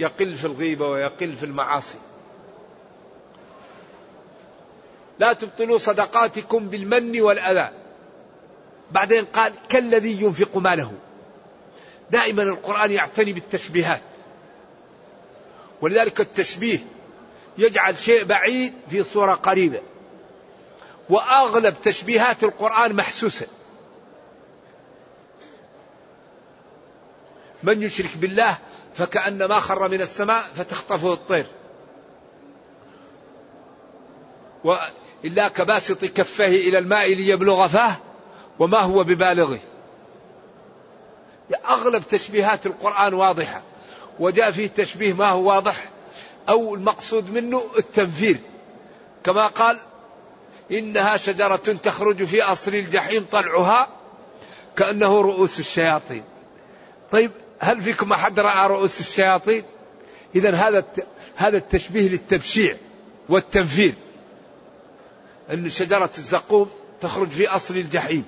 يقل 0.01 0.35
في 0.35 0.45
الغيبة 0.45 0.89
ويقل 0.89 1.33
في 1.37 1.47
المعاصي. 1.47 1.99
لا 5.19 5.33
تبطلوا 5.33 5.79
صدقاتكم 5.79 6.69
بالمن 6.69 7.21
والأذى. 7.21 7.71
بعدين 8.91 9.25
قال 9.25 9.53
كالذي 9.69 10.23
ينفق 10.23 10.57
ماله. 10.57 10.93
دائما 12.11 12.43
القرآن 12.43 12.91
يعتني 12.91 13.33
بالتشبيهات. 13.33 14.01
ولذلك 15.81 16.21
التشبيه 16.21 16.79
يجعل 17.59 17.99
شيء 17.99 18.25
بعيد 18.25 18.73
في 18.91 19.05
صورة 19.05 19.35
قريبة. 19.35 19.81
وأغلب 21.11 21.75
تشبيهات 21.83 22.45
القرآن 22.45 22.95
محسوسة. 22.95 23.47
من 27.63 27.83
يشرك 27.83 28.17
بالله 28.17 28.59
فكأنما 28.95 29.61
خر 29.61 29.89
من 29.89 30.01
السماء 30.01 30.43
فتخطفه 30.55 31.13
الطير. 31.13 31.47
وإلا 34.65 35.49
كباسط 35.49 36.05
كفيه 36.05 36.69
إلى 36.69 36.79
الماء 36.79 37.15
ليبلغ 37.15 37.69
فاه 37.69 37.97
وما 38.59 38.79
هو 38.79 39.05
ببالغه. 39.05 39.59
أغلب 41.69 42.03
تشبيهات 42.09 42.67
القرآن 42.67 43.15
واضحة. 43.15 43.63
وجاء 44.19 44.51
فيه 44.51 44.67
تشبيه 44.77 45.13
ما 45.13 45.29
هو 45.29 45.49
واضح 45.49 45.89
أو 46.49 46.75
المقصود 46.75 47.31
منه 47.31 47.63
التنفير. 47.79 48.41
كما 49.25 49.47
قال 49.47 49.79
إنها 50.71 51.17
شجرة 51.17 51.57
تخرج 51.57 52.25
في 52.25 52.43
أصل 52.43 52.75
الجحيم 52.75 53.27
طلعها 53.33 53.89
كأنه 54.77 55.21
رؤوس 55.21 55.61
الشياطين. 55.61 56.25
طيب 57.13 57.31
هل 57.63 57.83
فيكم 57.83 58.13
أحد 58.13 58.41
رأى 58.41 58.69
رؤوس 58.69 59.01
الشياطين؟ 59.01 59.63
إذا 60.35 60.55
هذا 60.55 60.85
هذا 61.37 61.57
التشبيه 61.57 62.09
للتبشيع 62.09 62.77
والتنفير 63.29 63.95
أن 65.51 65.71
شجرة 65.71 66.11
الزقوم 66.19 66.71
تخرج 67.01 67.29
في 67.29 67.49
أصل 67.49 67.77
الجحيم. 67.77 68.25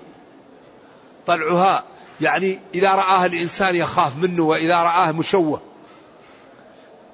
طلعها 1.27 1.85
يعني 2.21 2.61
إذا 2.75 2.93
رآه 2.93 3.27
الإنسان 3.27 3.77
يخاف 3.77 4.17
منه 4.17 4.43
وإذا 4.43 4.83
رآه 4.83 5.13
مشوه. 5.13 5.61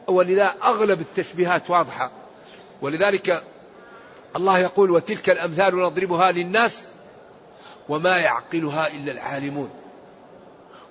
ولذا 0.06 0.54
أغلب 0.62 1.00
التشبيهات 1.00 1.70
واضحة. 1.70 2.10
ولذلك 2.82 3.44
الله 4.36 4.58
يقول 4.58 4.90
وتلك 4.90 5.30
الأمثال 5.30 5.76
نضربها 5.76 6.32
للناس 6.32 6.88
وما 7.88 8.16
يعقلها 8.16 8.86
إلا 8.86 9.12
العالمون. 9.12 9.79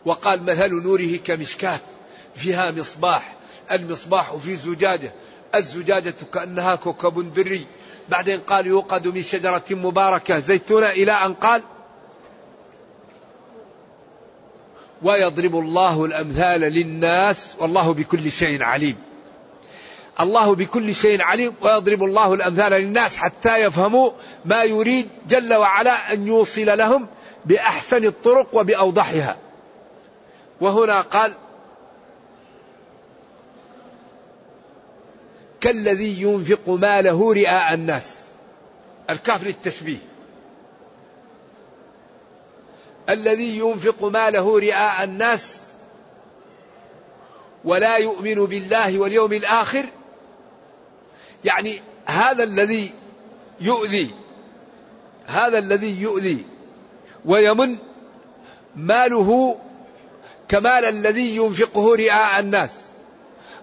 وقال 0.05 0.43
مثل 0.43 0.73
نوره 0.83 1.15
كمشكاة 1.25 1.79
فيها 2.35 2.71
مصباح 2.71 3.33
المصباح 3.71 4.35
في 4.35 4.55
زجاجة 4.55 5.11
الزجاجة 5.55 6.13
كأنها 6.33 6.75
كوكب 6.75 7.33
دري. 7.33 7.65
بعدين 8.09 8.39
قال 8.39 8.67
يوقد 8.67 9.07
من 9.07 9.21
شجرة 9.21 9.63
مباركة 9.71 10.39
زيتونة 10.39 10.89
إلى 10.89 11.11
أن 11.11 11.33
قال 11.33 11.61
ويضرب 15.01 15.55
الله 15.55 16.05
الأمثال 16.05 16.61
للناس 16.61 17.55
والله 17.59 17.93
بكل 17.93 18.31
شيء 18.31 18.63
عليم. 18.63 18.95
الله 20.19 20.55
بكل 20.55 20.95
شيء 20.95 21.21
عليم 21.21 21.53
ويضرب 21.61 22.03
الله 22.03 22.33
الأمثال 22.33 22.71
للناس 22.71 23.17
حتى 23.17 23.57
يفهموا 23.57 24.11
ما 24.45 24.63
يريد 24.63 25.09
جل 25.29 25.53
وعلا 25.53 26.13
أن 26.13 26.27
يوصل 26.27 26.77
لهم 26.77 27.07
بأحسن 27.45 28.05
الطرق 28.05 28.47
وبأوضحها. 28.53 29.37
وهنا 30.61 31.01
قال 31.01 31.33
كالذي 35.61 36.21
ينفق 36.21 36.69
ماله 36.69 37.33
رئاء 37.33 37.73
الناس. 37.73 38.17
الكاف 39.09 39.43
للتشبيه. 39.43 39.97
الذي 43.09 43.57
ينفق 43.57 44.03
ماله 44.03 44.59
رئاء 44.59 45.03
الناس 45.03 45.57
ولا 47.65 47.97
يؤمن 47.97 48.45
بالله 48.45 48.99
واليوم 48.99 49.33
الآخر 49.33 49.85
يعني 51.45 51.81
هذا 52.05 52.43
الذي 52.43 52.91
يؤذي 53.61 54.11
هذا 55.25 55.57
الذي 55.57 56.01
يؤذي 56.01 56.45
ويمن 57.25 57.77
ماله 58.75 59.59
كمال 60.49 60.85
الذي 60.85 61.35
ينفقه 61.35 61.95
رئاء 61.95 62.39
الناس 62.39 62.81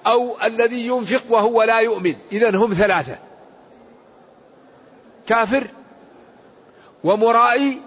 أو 0.07 0.37
الذي 0.43 0.87
ينفق 0.87 1.23
وهو 1.29 1.63
لا 1.63 1.81
يؤمن. 1.81 2.15
إذا 2.33 2.57
هم 2.57 2.75
ثلاثة. 2.75 3.19
كافر 5.27 5.67
ومرائي 7.05 7.81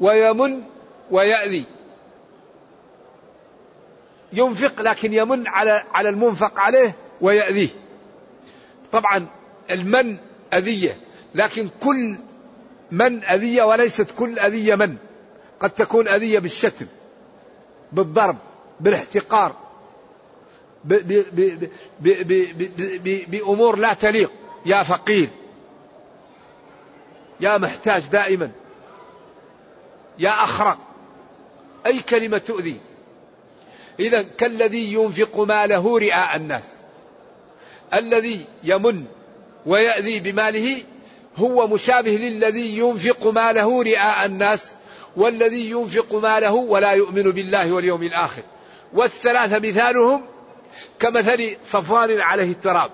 ويمن 0.00 0.62
ويأذي. 1.10 1.64
ينفق 4.32 4.80
لكن 4.82 5.12
يمن 5.12 5.48
على 5.48 5.84
على 5.92 6.08
المنفق 6.08 6.60
عليه 6.60 6.94
ويأذيه. 7.20 7.68
طبعا 8.92 9.26
المن 9.70 10.16
أذية 10.52 10.96
لكن 11.34 11.68
كل 11.82 12.16
من 12.90 13.24
أذية 13.24 13.62
وليست 13.62 14.10
كل 14.18 14.38
أذية 14.38 14.74
من. 14.74 14.96
قد 15.60 15.70
تكون 15.70 16.08
أذية 16.08 16.38
بالشتم. 16.38 16.86
بالضرب 17.92 18.36
بالاحتقار 18.80 19.56
بأمور 23.28 23.76
لا 23.76 23.92
تليق. 23.92 24.30
يا 24.66 24.82
فقير 24.82 25.28
يا 27.40 27.58
محتاج 27.58 28.02
دائما 28.02 28.50
يا 30.18 30.30
أخرق 30.30 30.78
أي 31.86 31.98
كلمة 31.98 32.38
تؤذي؟ 32.38 32.76
إذا 34.00 34.22
كالذي 34.22 34.92
ينفق 34.92 35.38
ماله 35.38 35.98
رئاء 35.98 36.36
الناس. 36.36 36.64
الذي 37.94 38.44
يمن 38.64 39.04
ويأذي 39.66 40.20
بماله 40.20 40.82
هو 41.36 41.66
مشابه 41.66 42.10
للذي 42.10 42.78
ينفق 42.78 43.26
ماله 43.26 43.82
رئاء 43.82 44.26
الناس. 44.26 44.72
والذي 45.18 45.70
ينفق 45.70 46.14
ماله 46.14 46.54
ولا 46.54 46.92
يؤمن 46.92 47.22
بالله 47.22 47.72
واليوم 47.72 48.02
الآخر. 48.02 48.42
والثلاثة 48.92 49.68
مثالهم 49.68 50.26
كمثل 50.98 51.56
صفوان 51.64 52.20
عليه 52.20 52.52
التراب. 52.52 52.90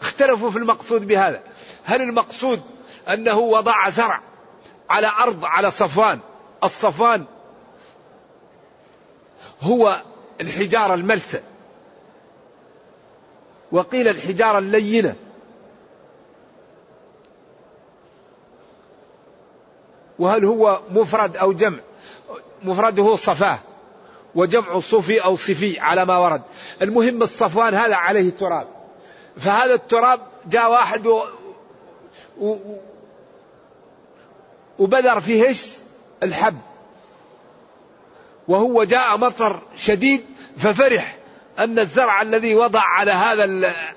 اختلفوا 0.00 0.50
في 0.50 0.58
المقصود 0.58 1.06
بهذا. 1.06 1.42
هل 1.84 2.02
المقصود 2.02 2.62
أنه 3.08 3.38
وضع 3.38 3.88
زرع 3.88 4.20
على 4.90 5.10
أرض 5.20 5.44
على 5.44 5.70
صفوان؟ 5.70 6.18
الصفوان 6.64 7.24
هو 9.60 10.02
الحجارة 10.40 10.94
الملسة. 10.94 11.42
وقيل 13.72 14.08
الحجارة 14.08 14.58
اللينة. 14.58 15.14
وهل 20.20 20.44
هو 20.44 20.80
مفرد 20.90 21.36
أو 21.36 21.52
جمع؟ 21.52 21.78
مفرده 22.62 23.16
صفاه 23.16 23.58
وجمع 24.34 24.80
صفي 24.80 25.24
أو 25.24 25.36
صفي 25.36 25.80
على 25.80 26.04
ما 26.04 26.18
ورد. 26.18 26.42
المهم 26.82 27.22
الصفوان 27.22 27.74
هذا 27.74 27.94
عليه 27.94 28.30
تراب 28.30 28.66
فهذا 29.36 29.74
التراب 29.74 30.20
جاء 30.46 30.70
واحد 30.70 31.06
و... 31.06 31.22
و... 32.40 32.56
وبذر 34.78 35.20
فيه 35.20 35.54
الحب. 36.22 36.58
وهو 38.48 38.84
جاء 38.84 39.16
مطر 39.16 39.62
شديد 39.76 40.24
ففرح 40.58 41.16
أن 41.58 41.78
الزرع 41.78 42.22
الذي 42.22 42.54
وضع 42.54 42.80
على 42.80 43.10
هذا 43.10 43.44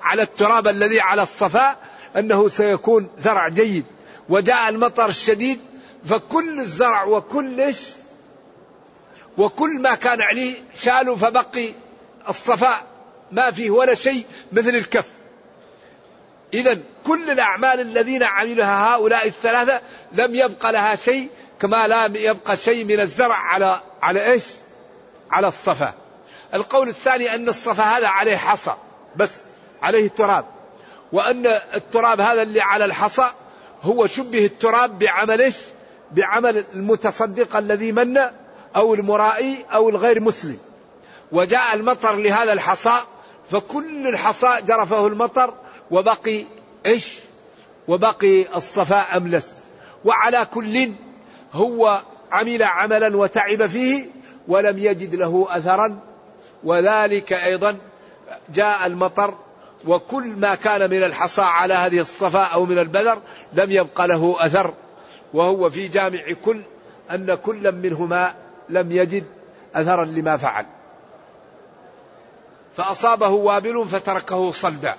على 0.02 0.22
التراب 0.22 0.68
الذي 0.68 1.00
على 1.00 1.22
الصفاء 1.22 1.76
أنه 2.16 2.48
سيكون 2.48 3.08
زرع 3.18 3.48
جيد. 3.48 3.84
وجاء 4.28 4.68
المطر 4.68 5.08
الشديد 5.08 5.60
فكل 6.04 6.60
الزرع 6.60 7.04
وكل 7.04 7.60
إيش 7.60 7.80
وكل 9.38 9.80
ما 9.80 9.94
كان 9.94 10.22
عليه 10.22 10.54
شالوا 10.74 11.16
فبقي 11.16 11.72
الصفاء 12.28 12.82
ما 13.32 13.50
فيه 13.50 13.70
ولا 13.70 13.94
شيء 13.94 14.26
مثل 14.52 14.68
الكف 14.68 15.08
إذا 16.54 16.78
كل 17.06 17.30
الأعمال 17.30 17.80
الذين 17.80 18.22
عملها 18.22 18.94
هؤلاء 18.94 19.28
الثلاثة 19.28 19.80
لم 20.12 20.34
يبقى 20.34 20.72
لها 20.72 20.94
شيء 20.94 21.28
كما 21.60 21.86
لا 21.86 22.10
يبقى 22.14 22.56
شيء 22.56 22.84
من 22.84 23.00
الزرع 23.00 23.36
على 23.36 23.80
على 24.02 24.32
إيش؟ 24.32 24.44
على 25.30 25.48
الصفا. 25.48 25.94
القول 26.54 26.88
الثاني 26.88 27.34
أن 27.34 27.48
الصفا 27.48 27.82
هذا 27.82 28.08
عليه 28.08 28.36
حصى 28.36 28.74
بس 29.16 29.44
عليه 29.82 30.08
تراب 30.08 30.44
وأن 31.12 31.46
التراب 31.46 32.20
هذا 32.20 32.42
اللي 32.42 32.60
على 32.60 32.84
الحصى 32.84 33.30
هو 33.82 34.06
شبه 34.06 34.44
التراب 34.44 34.98
بعمل 34.98 35.40
إيش؟ 35.40 35.56
بعمل 36.14 36.64
المتصدق 36.74 37.56
الذي 37.56 37.92
من 37.92 38.18
أو 38.76 38.94
المرائي 38.94 39.64
أو 39.72 39.88
الغير 39.88 40.20
مسلم. 40.20 40.58
وجاء 41.32 41.74
المطر 41.74 42.16
لهذا 42.16 42.52
الحصى 42.52 43.00
فكل 43.50 44.06
الحصى 44.06 44.48
جرفه 44.66 45.06
المطر 45.06 45.54
وبقي 45.90 46.44
إيش؟ 46.86 47.18
وبقي 47.88 48.56
الصفاء 48.56 49.16
أملس. 49.16 49.58
وعلى 50.04 50.46
كل 50.54 50.90
هو 51.52 52.02
عمل 52.32 52.62
عملا 52.62 53.16
وتعب 53.16 53.66
فيه 53.66 54.06
ولم 54.48 54.78
يجد 54.78 55.14
له 55.14 55.46
أثرا. 55.50 55.98
وذلك 56.64 57.32
أيضا 57.32 57.76
جاء 58.54 58.86
المطر 58.86 59.34
وكل 59.86 60.24
ما 60.24 60.54
كان 60.54 60.90
من 60.90 61.04
الحصى 61.04 61.42
على 61.42 61.74
هذه 61.74 62.00
الصفاء 62.00 62.52
أو 62.52 62.66
من 62.66 62.78
البذر 62.78 63.18
لم 63.52 63.70
يبق 63.70 64.04
له 64.04 64.36
أثر. 64.38 64.74
وهو 65.34 65.70
في 65.70 65.88
جامع 65.88 66.20
كل 66.44 66.60
أن 67.10 67.34
كل 67.34 67.72
منهما 67.72 68.34
لم 68.68 68.92
يجد 68.92 69.24
أثرا 69.74 70.04
لما 70.04 70.36
فعل. 70.36 70.66
فأصابه 72.76 73.28
وابل 73.28 73.88
فتركه 73.88 74.50
صلدا. 74.52 74.96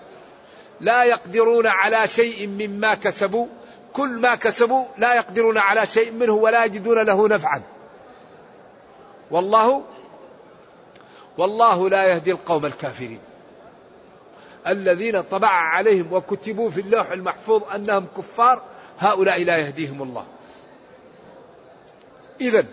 لا 0.81 1.03
يقدرون 1.03 1.67
على 1.67 2.07
شيء 2.07 2.47
مما 2.47 2.95
كسبوا 2.95 3.47
كل 3.93 4.09
ما 4.09 4.35
كسبوا 4.35 4.85
لا 4.97 5.15
يقدرون 5.15 5.57
على 5.57 5.85
شيء 5.85 6.11
منه 6.11 6.33
ولا 6.33 6.65
يجدون 6.65 7.05
له 7.05 7.27
نفعا. 7.27 7.61
والله 9.31 9.83
والله 11.37 11.89
لا 11.89 12.05
يهدي 12.05 12.31
القوم 12.31 12.65
الكافرين. 12.65 13.19
الذين 14.67 15.21
طبع 15.21 15.49
عليهم 15.49 16.13
وكتبوا 16.13 16.69
في 16.69 16.81
اللوح 16.81 17.11
المحفوظ 17.11 17.63
أنهم 17.75 18.07
كفار 18.17 18.63
هؤلاء 18.99 19.43
لا 19.43 19.57
يهديهم 19.57 20.01
الله. 20.03 20.25
اذا 22.41 22.65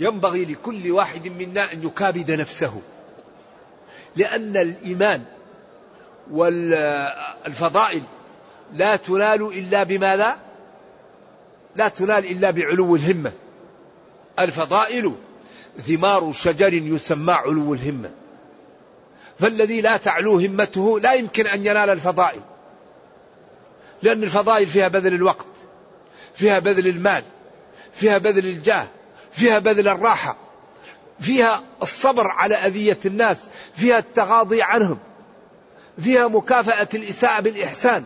ينبغي 0.00 0.44
لكل 0.44 0.90
واحد 0.90 1.28
منا 1.28 1.72
أن 1.72 1.86
يكابد 1.86 2.30
نفسه. 2.30 2.80
لأن 4.16 4.56
الإيمان 4.56 5.22
والفضائل 6.30 8.02
لا 8.74 8.96
تنال 8.96 9.42
إلا 9.42 9.82
بماذا 9.82 10.36
لا 11.76 11.88
تنال 11.88 12.24
إلا 12.26 12.50
بعلو 12.50 12.96
الهمة. 12.96 13.32
الفضائل 14.38 15.14
ثمار 15.86 16.32
شجر 16.32 16.74
يسمى 16.74 17.32
علو 17.32 17.74
الهمة. 17.74 18.10
فالذي 19.38 19.80
لا 19.80 19.96
تعلو 19.96 20.38
همته 20.38 21.00
لا 21.00 21.12
يمكن 21.12 21.46
أن 21.46 21.66
ينال 21.66 21.90
الفضائل. 21.90 22.40
لأن 24.02 24.22
الفضائل 24.22 24.66
فيها 24.66 24.88
بذل 24.88 25.14
الوقت 25.14 25.46
فيها 26.34 26.58
بذل 26.58 26.86
المال 26.86 27.22
فيها 27.92 28.18
بذل 28.18 28.46
الجاه 28.46 28.88
فيها 29.32 29.58
بذل 29.58 29.88
الراحة 29.88 30.36
فيها 31.20 31.62
الصبر 31.82 32.26
على 32.28 32.54
أذية 32.54 32.98
الناس 33.06 33.38
فيها 33.74 33.98
التغاضي 33.98 34.62
عنهم 34.62 34.98
فيها 35.98 36.28
مكافأة 36.28 36.88
الإساءة 36.94 37.40
بالإحسان. 37.40 38.04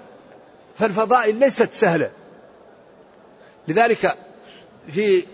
فالفضائل 0.77 1.37
ليست 1.37 1.73
سهلة. 1.73 2.11
لذلك 3.69 4.19
في 4.89 5.25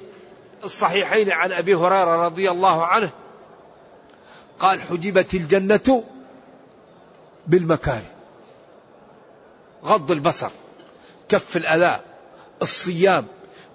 الصحيحين 0.64 1.31
عن 1.31 1.53
أبي 1.53 1.75
هريرة 1.75 2.25
رضي 2.25 2.51
الله 2.51 2.87
عنه 2.87 3.11
قال 4.59 4.81
حجبت 4.81 5.35
الجنة 5.35 6.05
بالمكاره. 7.47 8.18
غض 9.85 10.11
البصر 10.11 10.51
كف 11.29 11.57
الأذى 11.57 12.01
الصيام 12.62 13.27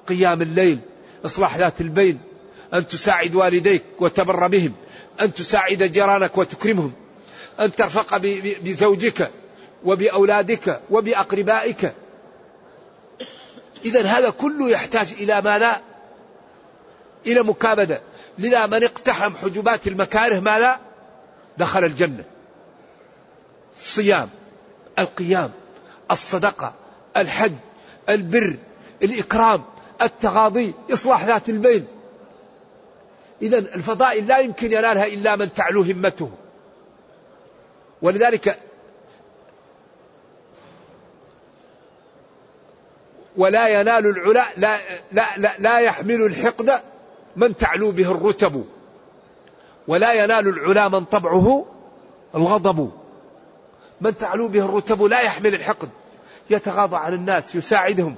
قيام 0.08 0.42
الليل 0.42 0.80
إصلاح 1.26 1.58
ذات 1.58 1.82
البين 1.82 2.20
أن 2.74 2.88
تساعد 2.88 3.36
والديك 3.36 3.84
وتبر 4.00 4.48
بهم 4.48 4.74
أن 5.22 5.34
تساعد 5.34 5.84
جيرانك 5.84 6.38
وتكرمهم 6.38 6.94
أن 7.60 7.76
ترفق 7.76 8.18
بزوجك 8.64 9.32
وبأولادك 9.86 10.82
وبأقربائك. 10.90 11.94
إذا 13.86 14.06
هذا 14.06 14.30
كله 14.30 14.70
يحتاج 14.70 15.14
إلى 15.20 15.42
ماذا؟ 15.42 15.82
إلى 17.28 17.44
مكابدة. 17.44 18.02
لذا 18.40 18.66
من 18.66 18.84
اقتحم 18.84 19.36
حجبات 19.36 19.88
المكاره 19.88 20.40
ماذا؟ 20.40 20.80
دخل 21.58 21.84
الجنة. 21.84 22.24
الصيام 23.76 24.30
القيام. 25.00 25.52
الصدقة 26.12 26.74
الحج 27.18 27.54
البر 28.10 28.58
الإكرام 29.04 29.64
التغاضي 30.02 30.74
إصلاح 30.94 31.26
ذات 31.26 31.50
البين. 31.50 31.88
إذا 33.42 33.58
الفضائل 33.58 34.28
لا 34.28 34.38
يمكن 34.38 34.72
ينالها 34.72 35.06
إلا 35.06 35.36
من 35.36 35.54
تعلو 35.54 35.82
همته. 35.82 36.32
ولذلك 38.02 38.60
ولا 43.38 43.68
ينال 43.68 44.06
العلا 44.08 44.46
لا, 44.58 44.78
لا, 45.12 45.38
لا, 45.38 45.54
لا 45.60 45.80
يحمل 45.80 46.22
الحقد 46.22 46.82
من 47.36 47.56
تعلو 47.56 47.92
به 47.92 48.12
الرتب. 48.12 48.66
ولا 49.88 50.14
ينال 50.14 50.48
العلا 50.48 50.88
من 50.88 51.06
طبعه 51.06 51.66
الغضب. 52.36 53.03
من 54.04 54.18
تعلو 54.18 54.48
به 54.48 54.66
الرتب 54.66 55.04
لا 55.04 55.22
يحمل 55.22 55.54
الحقد. 55.56 55.90
يتغاضى 56.50 56.96
عن 56.96 57.14
الناس 57.14 57.56
يساعدهم. 57.56 58.16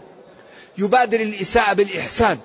يبادر 0.77 1.19
الإساءة 1.19 1.73
بالإحسان. 1.73 2.39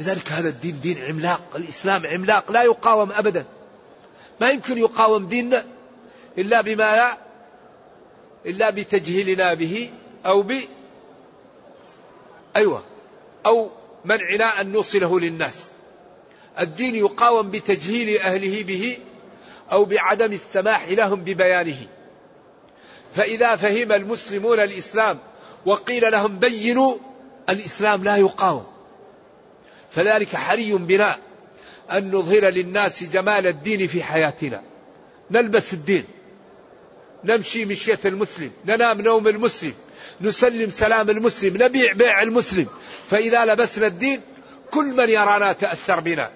لذلك 0.00 0.32
هذا 0.32 0.48
الدين 0.48 0.80
دين 0.80 1.04
عملاق. 1.04 1.42
الإسلام 1.54 2.06
عملاق 2.06 2.52
لا 2.52 2.62
يقاوم 2.62 3.12
أبدا. 3.12 3.44
ما 4.40 4.50
يمكن 4.50 4.78
يقاوم 4.78 5.26
ديننا 5.26 5.64
إلا 6.38 6.60
بما 6.60 6.96
لا 6.96 7.18
إلا 8.46 8.70
بتجهيلنا 8.70 9.54
به 9.54 9.90
أو 10.26 10.42
ب 10.42 10.60
أيوة 12.56 12.82
أو 13.46 13.70
منعنا 14.04 14.60
أن 14.60 14.72
نوصله 14.72 15.20
للناس. 15.20 15.68
الدين 16.60 16.94
يقاوم 16.94 17.50
بتجهيل 17.50 18.18
أهله 18.18 18.62
به 18.62 18.98
أو 19.72 19.84
بعدم 19.84 20.32
السماح 20.32 20.88
لهم 20.88 21.20
ببيانه. 21.20 21.86
فإذا 23.14 23.56
فهم 23.56 23.92
المسلمون 23.92 24.60
الإسلام 24.60 25.18
وقيل 25.66 26.12
لهم 26.12 26.38
بينوا 26.38 26.96
الإسلام 27.48 28.04
لا 28.04 28.16
يقاوم 28.16 28.66
فذلك 29.90 30.36
حري 30.36 30.72
بنا 30.72 31.18
أن 31.90 32.10
نظهر 32.10 32.48
للناس 32.48 33.04
جمال 33.04 33.46
الدين 33.46 33.86
في 33.86 34.02
حياتنا. 34.02 34.62
نلبس 35.30 35.72
الدين. 35.72 36.04
نمشي 37.24 37.64
مشية 37.64 37.98
المسلم. 38.04 38.50
ننام 38.66 39.00
نوم 39.00 39.28
المسلم. 39.28 39.74
نسلم 40.20 40.70
سلام 40.70 41.10
المسلم. 41.10 41.62
نبيع 41.62 41.92
بيع 41.92 42.22
المسلم. 42.22 42.66
فإذا 43.10 43.44
لبسنا 43.44 43.86
الدين 43.86 44.20
كل 44.70 44.84
من 44.84 45.08
يرانا 45.08 45.52
تأثر 45.52 46.00
بنا. 46.00 46.30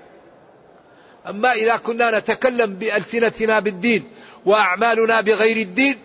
أما 1.29 1.53
إذا 1.53 1.77
كنا 1.77 2.19
نتكلم 2.19 2.75
بألسنتنا 2.75 3.61
بالدين 3.61 4.05
وأعمالنا 4.45 5.21
بغير 5.21 5.57
الدين 5.57 5.99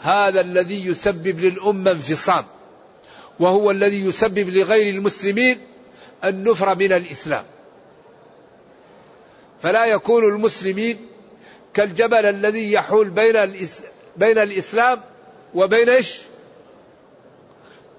هذا 0.00 0.40
الذي 0.40 0.86
يسبب 0.86 1.40
للأمة 1.40 1.90
انفصام 1.90 2.44
وهو 3.40 3.70
الذي 3.70 4.04
يسبب 4.04 4.48
لغير 4.48 4.94
المسلمين 4.94 5.58
النفر 6.24 6.74
من 6.74 6.92
الإسلام. 6.92 7.44
فلا 9.62 9.84
يكون 9.84 10.24
المسلمين 10.24 11.06
كالجبل 11.74 12.26
الذي 12.26 12.72
يحول 12.72 13.08
بين 13.10 13.66
بين 14.16 14.38
الإسلام 14.38 15.00
وبين 15.54 15.88
إيش؟ 15.88 16.20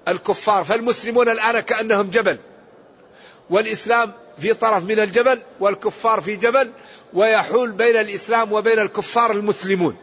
الكفار. 0.08 0.64
فالمسلمون 0.64 1.28
الآن 1.28 1.60
كأنهم 1.60 2.10
جبل 2.10 2.38
والإسلام 3.50 4.12
في 4.38 4.54
طرف 4.54 4.82
من 4.82 5.00
الجبل 5.00 5.38
والكفار 5.60 6.20
في 6.20 6.36
جبل 6.36 6.70
ويحول 7.14 7.72
بين 7.72 7.96
الإسلام 7.96 8.52
وبين 8.52 8.78
الكفار 8.78 9.30
المسلمون. 9.30 9.96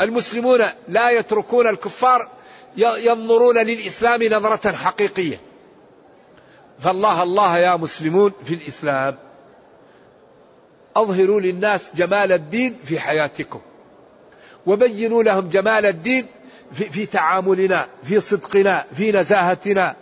المسلمون 0.00 0.60
لا 0.88 1.10
يتركون 1.10 1.66
الكفار 1.66 2.28
ينظرون 2.76 3.58
للإسلام 3.58 4.22
نظرة 4.22 4.72
حقيقية. 4.72 5.40
فالله 6.80 7.22
الله 7.22 7.58
يا 7.58 7.76
مسلمون 7.76 8.32
في 8.44 8.54
الإسلام 8.54 9.18
أظهروا 10.96 11.40
للناس 11.40 11.90
جمال 11.94 12.32
الدين 12.32 12.76
في 12.84 13.00
حياتكم 13.00 13.60
وبينوا 14.66 15.22
لهم 15.22 15.48
جمال 15.48 15.86
الدين 15.86 16.26
في, 16.72 16.90
في 16.90 17.06
تعاملنا 17.06 17.88
في 18.02 18.20
صدقنا 18.20 18.86
في 18.94 19.12
نزاهتنا. 19.12 19.96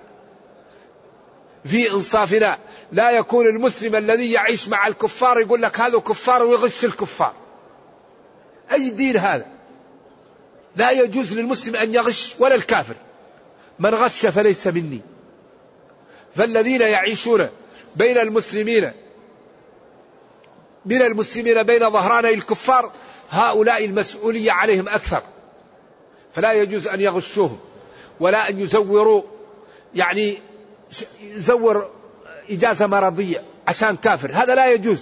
في 1.65 1.91
إنصافنا. 1.91 2.59
لا 2.93 3.11
يكون 3.11 3.47
المسلم 3.47 3.97
الذي 3.97 4.33
يعيش 4.33 4.69
مع 4.69 4.87
الكفار 4.87 5.41
يقول 5.41 5.63
لك 5.63 5.81
هذا 5.81 5.99
كفار 5.99 6.43
ويغش 6.43 6.85
الكفار. 6.85 7.35
أي 8.73 8.91
دين 8.91 9.17
هذا؟ 9.17 9.47
لا 10.77 10.91
يجوز 10.91 11.39
للمسلم 11.39 11.77
أن 11.77 11.95
يغش 11.95 12.35
ولا 12.39 12.55
الكافر. 12.55 12.95
من 13.79 13.95
غش 13.95 14.27
فليس 14.27 14.67
مني. 14.67 15.01
فالذين 16.37 16.81
يعيشون 16.81 17.49
بين 17.97 18.19
المسلمين 18.19 18.93
من 20.85 21.03
المسلمين 21.03 21.63
بين 21.63 21.91
ظهراني 21.91 22.35
الكفار 22.35 22.93
هؤلاء 23.31 23.85
المسؤولية 23.85 24.53
عليهم 24.53 24.89
أكثر. 24.89 25.23
فلا 26.35 26.53
يجوز 26.53 26.87
أن 26.87 27.01
يغشوهم 27.01 27.59
ولا 28.21 28.49
أن 28.49 28.61
يزوروا 28.61 29.23
يعني 29.95 30.39
يزور 31.23 31.91
إجازة 32.51 32.87
مرضية 32.87 33.43
عشان 33.69 33.97
كافر. 33.97 34.31
هذا 34.35 34.55
لا 34.55 34.73
يجوز 34.73 35.01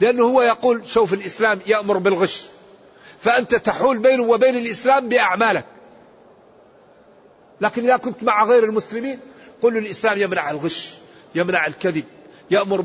لأنه 0.00 0.24
هو 0.24 0.42
يقول 0.42 0.86
شوف 0.86 1.12
الإسلام 1.12 1.60
يأمر 1.66 1.98
بالغش. 1.98 2.46
فأنت 3.20 3.54
تحول 3.54 3.98
بينه 3.98 4.22
وبين 4.22 4.56
الإسلام 4.56 5.08
بأعمالك. 5.08 5.64
لكن 7.60 7.84
إذا 7.84 7.96
كنت 7.96 8.24
مع 8.24 8.44
غير 8.44 8.64
المسلمين 8.64 9.18
قل 9.62 9.76
الإسلام 9.76 10.18
يمنع 10.18 10.50
الغش 10.50 10.94
يمنع 11.34 11.66
الكذب 11.66 12.04
يأمر 12.50 12.80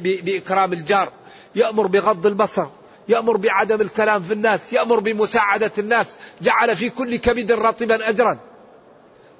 بإكرام 0.00 0.72
الجار 0.72 1.12
يأمر 1.54 1.86
بغض 1.86 2.26
البصر 2.26 2.66
يأمر 3.08 3.36
بعدم 3.36 3.80
الكلام 3.80 4.22
في 4.22 4.32
الناس 4.32 4.72
يأمر 4.72 5.00
بمساعدة 5.00 5.72
الناس. 5.78 6.06
جعل 6.42 6.76
في 6.76 6.90
كل 6.90 7.16
كبد 7.16 7.52
رطبا 7.52 8.08
أجرا. 8.08 8.38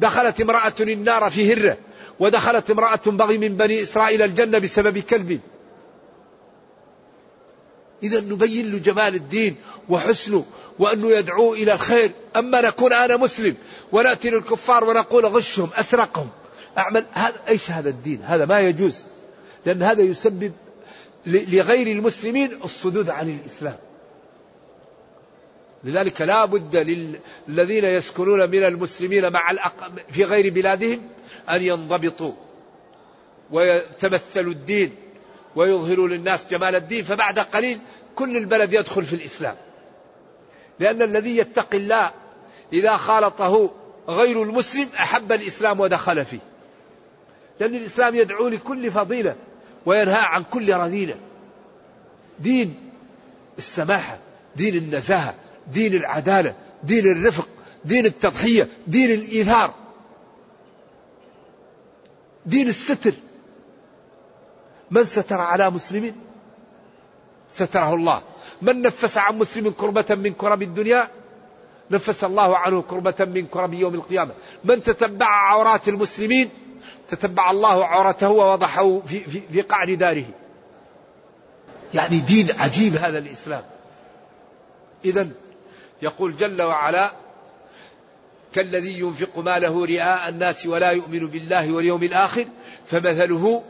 دخلت 0.00 0.40
امرأة 0.40 0.72
النار 0.80 1.30
في 1.30 1.52
هرة. 1.52 1.76
ودخلت 2.20 2.70
امرأة 2.70 3.00
بغي 3.06 3.38
من 3.38 3.56
بني 3.56 3.82
إسرائيل 3.82 4.22
الجنة 4.22 4.58
بسبب 4.58 4.98
كلب. 4.98 5.40
إذا 8.02 8.20
نبين 8.20 8.72
له 8.72 8.78
جمال 8.78 9.14
الدين 9.14 9.56
وحسنه 9.88 10.44
وأنه 10.78 11.10
يدعو 11.10 11.54
إلى 11.54 11.72
الخير. 11.72 12.10
أما 12.36 12.60
نكون 12.60 12.92
أنا 12.92 13.16
مسلم 13.16 13.54
ونأتي 13.92 14.30
للكفار 14.30 14.84
ونقول 14.84 15.26
غشهم 15.26 15.70
أسرقهم. 15.74 16.28
أعمل 16.78 17.06
هذا 17.12 17.36
إيش 17.48 17.70
هذا 17.70 17.88
الدين؟ 17.88 18.22
هذا 18.22 18.44
ما 18.44 18.60
يجوز. 18.60 19.04
لأن 19.66 19.82
هذا 19.82 20.02
يسبب 20.02 20.52
لغير 21.26 21.86
المسلمين 21.86 22.62
الصدود 22.64 23.10
عن 23.10 23.28
الإسلام. 23.28 23.76
لذلك 25.86 26.22
لا 26.22 26.44
بد 26.44 26.76
للذين 27.48 27.84
يسكنون 27.84 28.50
من 28.50 28.64
المسلمين 28.64 29.32
مع 29.32 29.50
في 30.10 30.24
غير 30.24 30.52
بلادهم 30.52 31.02
أن 31.50 31.62
ينضبطوا 31.62 32.32
ويتمثل 33.50 34.40
الدين 34.40 34.94
ويظهر 35.56 36.06
للناس 36.06 36.46
جمال 36.50 36.74
الدين. 36.74 37.04
فبعد 37.04 37.38
قليل 37.38 37.78
كل 38.14 38.36
البلد 38.36 38.72
يدخل 38.72 39.04
في 39.04 39.12
الإسلام. 39.12 39.56
لأن 40.80 41.02
الذي 41.02 41.36
يتقي 41.36 41.78
الله 41.78 42.10
إذا 42.72 42.96
خالطه 42.96 43.70
غير 44.08 44.42
المسلم 44.42 44.88
أحب 44.94 45.32
الإسلام 45.32 45.80
ودخل 45.80 46.24
فيه. 46.24 46.40
لأن 47.60 47.74
الإسلام 47.74 48.14
يدعو 48.14 48.48
لكل 48.48 48.90
فضيلة 48.90 49.36
وينهى 49.86 50.20
عن 50.22 50.42
كل 50.42 50.74
رذيلة. 50.74 51.16
دين 52.38 52.74
السماحة 53.58 54.18
دين 54.56 54.74
النزاهة 54.74 55.34
دين 55.72 55.94
العدالة 55.94 56.54
دين 56.82 57.06
الرفق 57.12 57.48
دين 57.84 58.06
التضحية 58.06 58.68
دين 58.86 59.10
الإيثار. 59.10 59.74
دين 62.46 62.68
الستر. 62.68 63.14
من 64.90 65.04
ستر 65.04 65.40
على 65.40 65.70
مسلم؟ 65.70 66.14
ستره 67.52 67.94
الله. 67.94 68.22
من 68.62 68.82
نفس 68.82 69.18
عن 69.18 69.38
مسلم 69.38 69.70
كربة 69.70 70.04
من 70.10 70.32
كرب 70.32 70.62
الدنيا؟ 70.62 71.08
نفس 71.90 72.24
الله 72.24 72.56
عنه 72.56 72.82
كربة 72.82 73.14
من 73.20 73.46
كرب 73.46 73.74
يوم 73.74 73.94
القيامة. 73.94 74.34
من 74.64 74.82
تتبع 74.82 75.26
عورات 75.26 75.88
المسلمين؟ 75.88 76.50
تتبع 77.08 77.50
الله 77.50 77.84
عورته 77.84 78.30
ووضحه 78.30 79.00
في, 79.00 79.20
في, 79.20 79.40
في 79.52 79.60
قعر 79.60 79.94
داره. 79.94 80.26
يعني 81.94 82.18
دين 82.20 82.48
عجيب 82.58 82.96
هذا 82.96 83.18
الإسلام. 83.18 83.62
إذا 85.04 85.28
يقول 86.02 86.36
جل 86.36 86.62
وعلا 86.62 87.10
كالذي 88.52 89.00
ينفق 89.00 89.38
ماله 89.38 89.86
رئاء 89.86 90.28
الناس 90.28 90.66
ولا 90.66 90.90
يؤمن 90.90 91.26
بالله 91.26 91.72
واليوم 91.72 92.02
الآخر 92.02 92.44
فمثله 92.86 93.62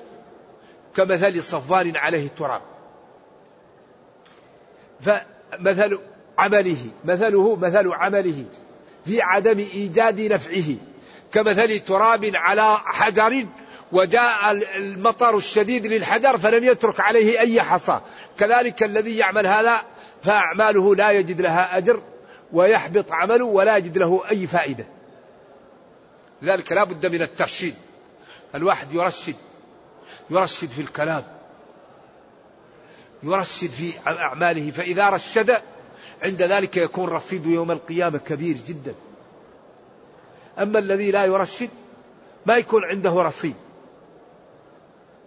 كمثل 0.96 1.42
صفوان 1.42 1.96
عليه 1.96 2.26
التراب. 2.26 2.62
فمثل 5.00 5.98
عمله 6.38 6.76
مثله 7.04 7.56
مثل 7.56 7.92
عمله 7.92 8.44
في 9.04 9.22
عدم 9.22 9.58
إيجاد 9.58 10.20
نفعه 10.20 10.76
كمثل 11.32 11.80
تراب 11.80 12.30
على 12.34 12.76
حجر 12.84 13.46
وجاء 13.92 14.52
المطر 14.76 15.36
الشديد 15.36 15.86
للحجر 15.86 16.38
فلم 16.38 16.64
يترك 16.64 17.00
عليه 17.00 17.40
أي 17.40 17.62
حصى. 17.62 18.00
كذلك 18.38 18.82
الذي 18.82 19.16
يعمل 19.16 19.46
هذا 19.46 19.82
فأعماله 20.24 20.94
لا 20.94 21.10
يجد 21.10 21.40
لها 21.40 21.76
أجر. 21.76 22.00
ويحبط 22.52 23.12
عمله 23.12 23.44
ولا 23.44 23.76
يجد 23.76 23.98
له 23.98 24.22
أي 24.30 24.46
فائدة. 24.46 24.86
لذلك 26.42 26.72
لا 26.72 26.84
بد 26.84 27.06
من 27.06 27.22
الترشيد. 27.22 27.74
الواحد 28.54 28.92
يرشد 28.92 29.34
يرشد 30.30 30.68
في 30.68 30.80
الكلام 30.80 31.24
يرشد 33.22 33.70
في 33.70 33.92
أعماله. 34.06 34.70
فإذا 34.70 35.08
رشد 35.08 35.56
عند 36.22 36.42
ذلك 36.42 36.76
يكون 36.76 37.08
رصيده 37.08 37.50
يوم 37.50 37.70
القيامة 37.70 38.18
كبير 38.18 38.56
جدا. 38.56 38.94
أما 40.58 40.78
الذي 40.78 41.10
لا 41.10 41.24
يرشد 41.24 41.70
ما 42.46 42.56
يكون 42.56 42.84
عنده 42.84 43.22
رصيد. 43.22 43.56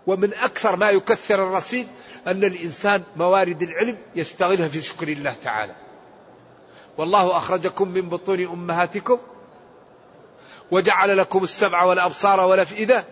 ومن 0.08 0.34
أكثر 0.34 0.76
ما 0.76 0.90
يكثر 0.90 1.44
الرصيد 1.44 1.88
أن 2.28 2.44
الإنسان 2.44 3.04
موارد 3.16 3.62
العلم 3.62 3.98
يشتغلها 4.16 4.68
في 4.68 4.82
شكر 4.82 5.08
الله 5.08 5.36
تعالى. 5.44 5.76
والله 7.00 7.38
أخرجكم 7.38 7.88
من 7.88 8.10
بطون 8.10 8.46
أمهاتكم 8.46 9.18
وجعل 10.72 11.18
لكم 11.18 11.44
السمع 11.44 11.84
والأبصار 11.84 12.40
والأفئدة 12.40 13.06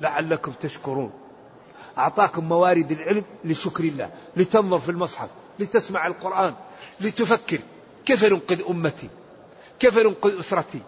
لعلكم 0.00 0.52
تشكرون. 0.52 1.12
أعطاكم 1.98 2.44
موارد 2.44 2.92
العلم 2.92 3.24
لشكر 3.44 3.84
الله 3.84 4.10
لتنظر 4.36 4.78
في 4.78 4.88
المصحف 4.88 5.28
لتسمع 5.58 6.06
القرآن 6.06 6.54
لتفكر 7.00 7.58
كيف 8.06 8.24
ننقذ 8.24 8.62
أمتي؟ 8.70 9.08
كيف 9.80 9.98
ننقذ 9.98 10.38
أسرتي؟ 10.38 10.80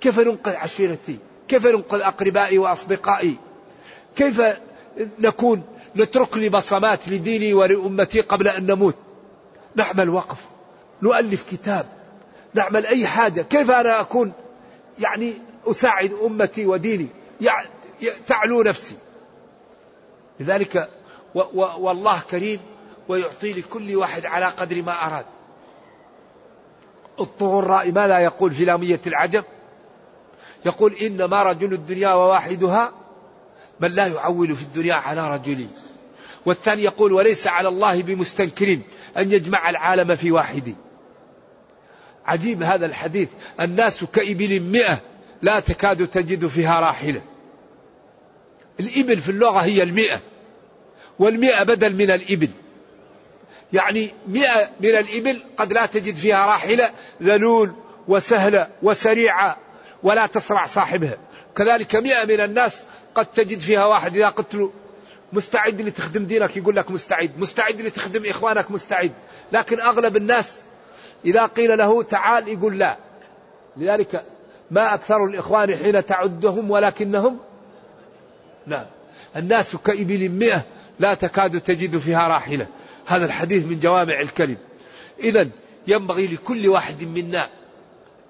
كيف 0.00 0.18
ننقذ 0.18 0.54
عشيرتي؟ 0.54 1.18
كيف 1.48 1.66
ننقذ 1.66 2.00
أقربائي 2.00 2.58
وأصدقائي؟ 2.58 3.36
كيف 4.16 4.42
نكون 5.18 5.62
نترك 5.96 6.36
لي 6.36 6.48
بصمات 6.48 7.08
لديني 7.08 7.54
ولأمتي 7.54 8.20
قبل 8.20 8.48
أن 8.48 8.66
نموت؟ 8.66 9.07
نعمل 9.74 10.10
وقف 10.10 10.44
نؤلف 11.02 11.50
كتاب 11.50 11.86
نعمل 12.54 12.86
أي 12.86 13.06
حاجة. 13.06 13.42
كيف 13.42 13.70
أنا 13.70 14.00
أكون 14.00 14.32
يعني 14.98 15.34
أساعد 15.66 16.12
أمتي 16.12 16.66
وديني؟ 16.66 17.06
تعلو 18.26 18.62
نفسي. 18.62 18.94
لذلك 20.40 20.88
و 21.34 21.40
و 21.40 21.68
والله 21.78 22.20
كريم 22.30 22.60
ويعطي 23.08 23.52
لكل 23.52 23.96
واحد 23.96 24.26
على 24.26 24.46
قدر 24.46 24.82
ما 24.82 25.06
أراد. 25.06 25.26
الطغراء 27.20 27.92
ماذا 27.92 28.18
يقول 28.18 28.52
في 28.52 28.64
لامية 28.64 29.00
العجب 29.06 29.44
يقول 30.66 30.92
إنما 30.94 31.42
رجل 31.42 31.72
الدنيا 31.72 32.12
وواحدها 32.12 32.92
من 33.80 33.90
لا 33.90 34.06
يعول 34.06 34.56
في 34.56 34.62
الدنيا 34.62 34.94
على 34.94 35.34
رجل. 35.34 35.66
والثاني 36.46 36.82
يقول 36.82 37.12
وليس 37.12 37.46
على 37.46 37.68
الله 37.68 38.02
بمستنكر 38.02 38.78
أن 39.18 39.32
يجمع 39.32 39.70
العالم 39.70 40.16
في 40.16 40.30
واحد. 40.30 40.74
عجيب 42.26 42.62
هذا 42.62 42.86
الحديث. 42.86 43.28
الناس 43.60 44.04
كإبل 44.04 44.60
مئة 44.60 45.00
لا 45.42 45.60
تكاد 45.60 46.06
تجد 46.06 46.46
فيها 46.46 46.80
راحلة. 46.80 47.22
الإبل 48.80 49.20
في 49.20 49.28
اللغة 49.28 49.58
هي 49.58 49.82
المئة. 49.82 50.20
والمئة 51.18 51.62
بدل 51.62 51.94
من 51.94 52.10
الإبل. 52.10 52.50
يعني 53.72 54.10
مئة 54.28 54.70
من 54.80 54.90
الإبل 54.90 55.42
قد 55.56 55.72
لا 55.72 55.86
تجد 55.86 56.16
فيها 56.16 56.46
راحلة 56.46 56.90
ذلول 57.22 57.72
وسهلة 58.08 58.68
وسريعة 58.82 59.56
ولا 60.02 60.26
تسرع 60.26 60.66
صاحبها. 60.66 61.18
كذلك 61.56 61.94
مئة 61.96 62.24
من 62.24 62.40
الناس 62.40 62.84
قد 63.14 63.26
تجد 63.26 63.58
فيها 63.58 63.84
واحد. 63.84 64.16
إذا 64.16 64.34
له 64.54 64.72
مستعد 65.32 65.80
لتخدم 65.80 66.24
دينك 66.24 66.56
يقول 66.56 66.76
لك 66.76 66.90
مستعد 66.90 67.30
مستعد 67.38 67.80
لتخدم 67.80 68.30
إخوانك 68.30 68.70
مستعد. 68.70 69.12
لكن 69.52 69.80
أغلب 69.80 70.16
الناس 70.16 70.60
إذا 71.24 71.46
قيل 71.46 71.78
له 71.78 72.02
تعال 72.02 72.48
يقول 72.48 72.78
لا. 72.78 72.96
لذلك 73.76 74.24
ما 74.70 74.94
أكثر 74.94 75.24
الإخوان 75.24 75.76
حين 75.76 76.06
تعدهم 76.06 76.70
ولكنهم 76.70 77.38
لا 78.66 78.86
الناس 79.36 79.76
كإبل 79.76 80.28
مئة 80.28 80.64
لا 80.98 81.14
تكاد 81.14 81.60
تجد 81.60 81.98
فيها 81.98 82.28
راحلة. 82.28 82.66
هذا 83.06 83.24
الحديث 83.24 83.66
من 83.66 83.80
جوامع 83.80 84.20
الكلم. 84.20 84.56
إذا 85.20 85.48
ينبغي 85.86 86.26
لكل 86.26 86.68
واحد 86.68 87.02
منا 87.02 87.48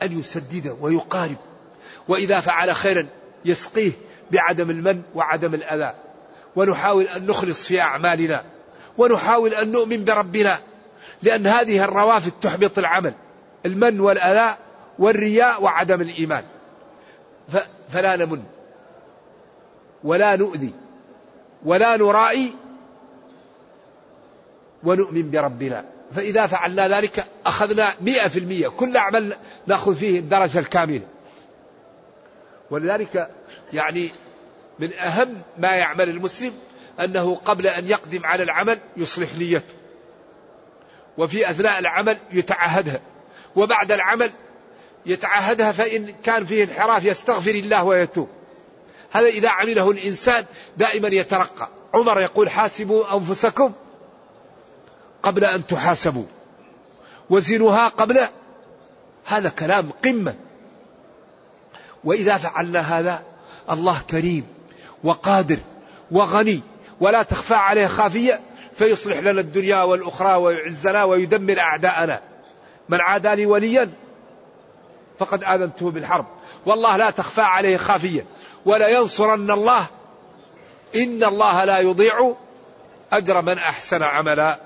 أن 0.03 0.21
يسدد 0.21 0.77
ويقارب. 0.81 1.37
وإذا 2.09 2.41
فعل 2.41 2.75
خيرا 2.75 3.07
يسقيه 3.45 3.93
بعدم 4.31 4.71
المن 4.71 5.03
وعدم 5.15 5.55
الأذى. 5.55 5.95
ونحاول 6.59 7.05
أن 7.05 7.27
نخلص 7.27 7.65
في 7.65 7.81
أعمالنا 7.81 8.45
ونحاول 8.99 9.55
أن 9.55 9.73
نؤمن 9.73 10.05
بربنا 10.05 10.61
لأن 11.23 11.47
هذه 11.47 11.85
الروافد 11.85 12.33
تحبط 12.41 12.79
العمل 12.79 13.15
المن 13.67 14.01
والأذى 14.01 14.57
والرياء 14.99 15.63
وعدم 15.63 16.01
الإيمان. 16.01 16.45
فلا 17.89 18.17
نمن 18.17 18.43
ولا 20.05 20.37
نؤذي 20.37 20.73
ولا 21.65 21.97
نرائي 21.97 22.53
ونؤمن 24.83 25.31
بربنا. 25.31 25.85
فإذا 26.11 26.47
فعلنا 26.47 26.89
ذلك 26.89 27.27
أخذنا 27.47 27.89
مئة 28.01 28.29
في 28.29 28.39
المئة 28.39 28.69
كل 28.69 28.97
عمل 28.97 29.37
نأخذ 29.67 29.95
فيه 29.95 30.19
الدرجة 30.19 30.59
الكاملة. 30.59 31.07
ولذلك 32.71 33.31
يعني 33.73 34.11
من 34.79 34.93
أهم 34.93 35.43
ما 35.59 35.75
يعمل 35.77 36.09
المسلم 36.09 36.53
أنه 37.01 37.35
قبل 37.35 37.67
أن 37.67 37.87
يقدم 37.87 38.27
على 38.27 38.43
العمل 38.43 38.79
يصلح 38.97 39.35
نيته. 39.35 39.75
وفي 41.19 41.51
أثناء 41.51 41.79
العمل 41.79 42.17
يتعهدها. 42.33 43.01
وبعد 43.57 43.93
العمل 43.93 44.31
يتعهدها 45.07 45.73
فإن 45.73 46.15
كان 46.25 46.45
فيه 46.45 46.65
انحراف 46.65 47.05
يستغفر 47.05 47.51
الله 47.51 47.85
ويتوب. 47.85 48.29
هذا 49.11 49.27
إذا 49.27 49.49
عمله 49.49 49.91
الإنسان 49.91 50.45
دائما 50.77 51.09
يترقى. 51.09 51.69
عمر 51.95 52.21
يقول 52.21 52.51
حاسبوا 52.51 53.15
أنفسكم 53.15 53.73
قبل 55.23 55.45
أن 55.45 55.67
تحاسبوا. 55.67 56.25
وزنوها 57.31 57.89
قبل. 57.89 58.21
هذا 59.25 59.49
كلام 59.49 59.91
قمة. 60.05 60.35
وإذا 62.05 62.37
فعلنا 62.37 62.81
هذا 62.81 63.23
الله 63.71 64.01
كريم. 64.11 64.58
وقادر 65.05 65.59
وغني 66.11 66.61
ولا 67.01 67.23
تخفى 67.23 67.55
عليه 67.55 67.87
خافية 67.87 68.41
فيصلح 68.75 69.19
لنا 69.19 69.41
الدنيا 69.41 69.83
والأخرى 69.83 70.35
ويعزنا 70.35 71.05
ويدمر 71.05 71.61
أعداءنا. 71.61 72.21
من 72.89 73.01
عادى 73.01 73.35
لي 73.35 73.47
وليا 73.47 73.91
فقد 75.19 75.45
آذنته 75.45 75.91
بالحرب. 75.91 76.27
والله 76.67 76.97
لا 76.97 77.11
تخفى 77.11 77.41
عليه 77.41 77.77
خافية. 77.77 78.25
ولا 78.65 78.89
ينصرن 78.89 79.51
الله. 79.51 79.87
إن 80.97 81.25
الله 81.25 81.65
لا 81.65 81.79
يضيع 81.79 82.35
أجر 83.13 83.43
من 83.43 83.59
أحسن 83.59 84.03
عملا. 84.03 84.59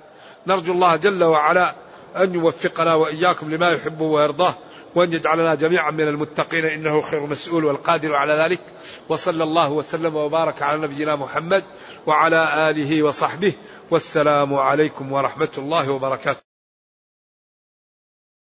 نرجو 0.47 0.73
الله 0.73 0.97
جل 0.97 1.25
وعلا 1.25 1.75
أن 2.17 2.35
يوفقنا 2.35 2.95
وإياكم 2.95 3.55
لما 3.55 3.71
يحبه 3.71 4.05
ويرضاه. 4.05 4.55
وأن 4.95 5.13
يجعلنا 5.13 5.55
جميعا 5.55 5.91
من 5.91 6.09
المتقين 6.09 6.65
إنه 6.65 7.01
خير 7.01 7.27
مسؤول 7.27 7.65
والقادر 7.65 8.15
على 8.15 8.33
ذلك. 8.33 8.61
وصلى 9.09 9.45
الله 9.45 9.71
وسلم 9.71 10.17
وبارك 10.17 10.63
على 10.63 10.83
نبينا 10.83 11.17
محمد 11.17 11.65
وعلى 12.07 12.71
آله 12.71 13.03
وصحبه. 13.03 13.53
والسلام 13.91 14.55
عليكم 14.55 15.13
ورحمة 15.13 15.55
الله 15.59 15.91
وبركاته. 15.91 16.52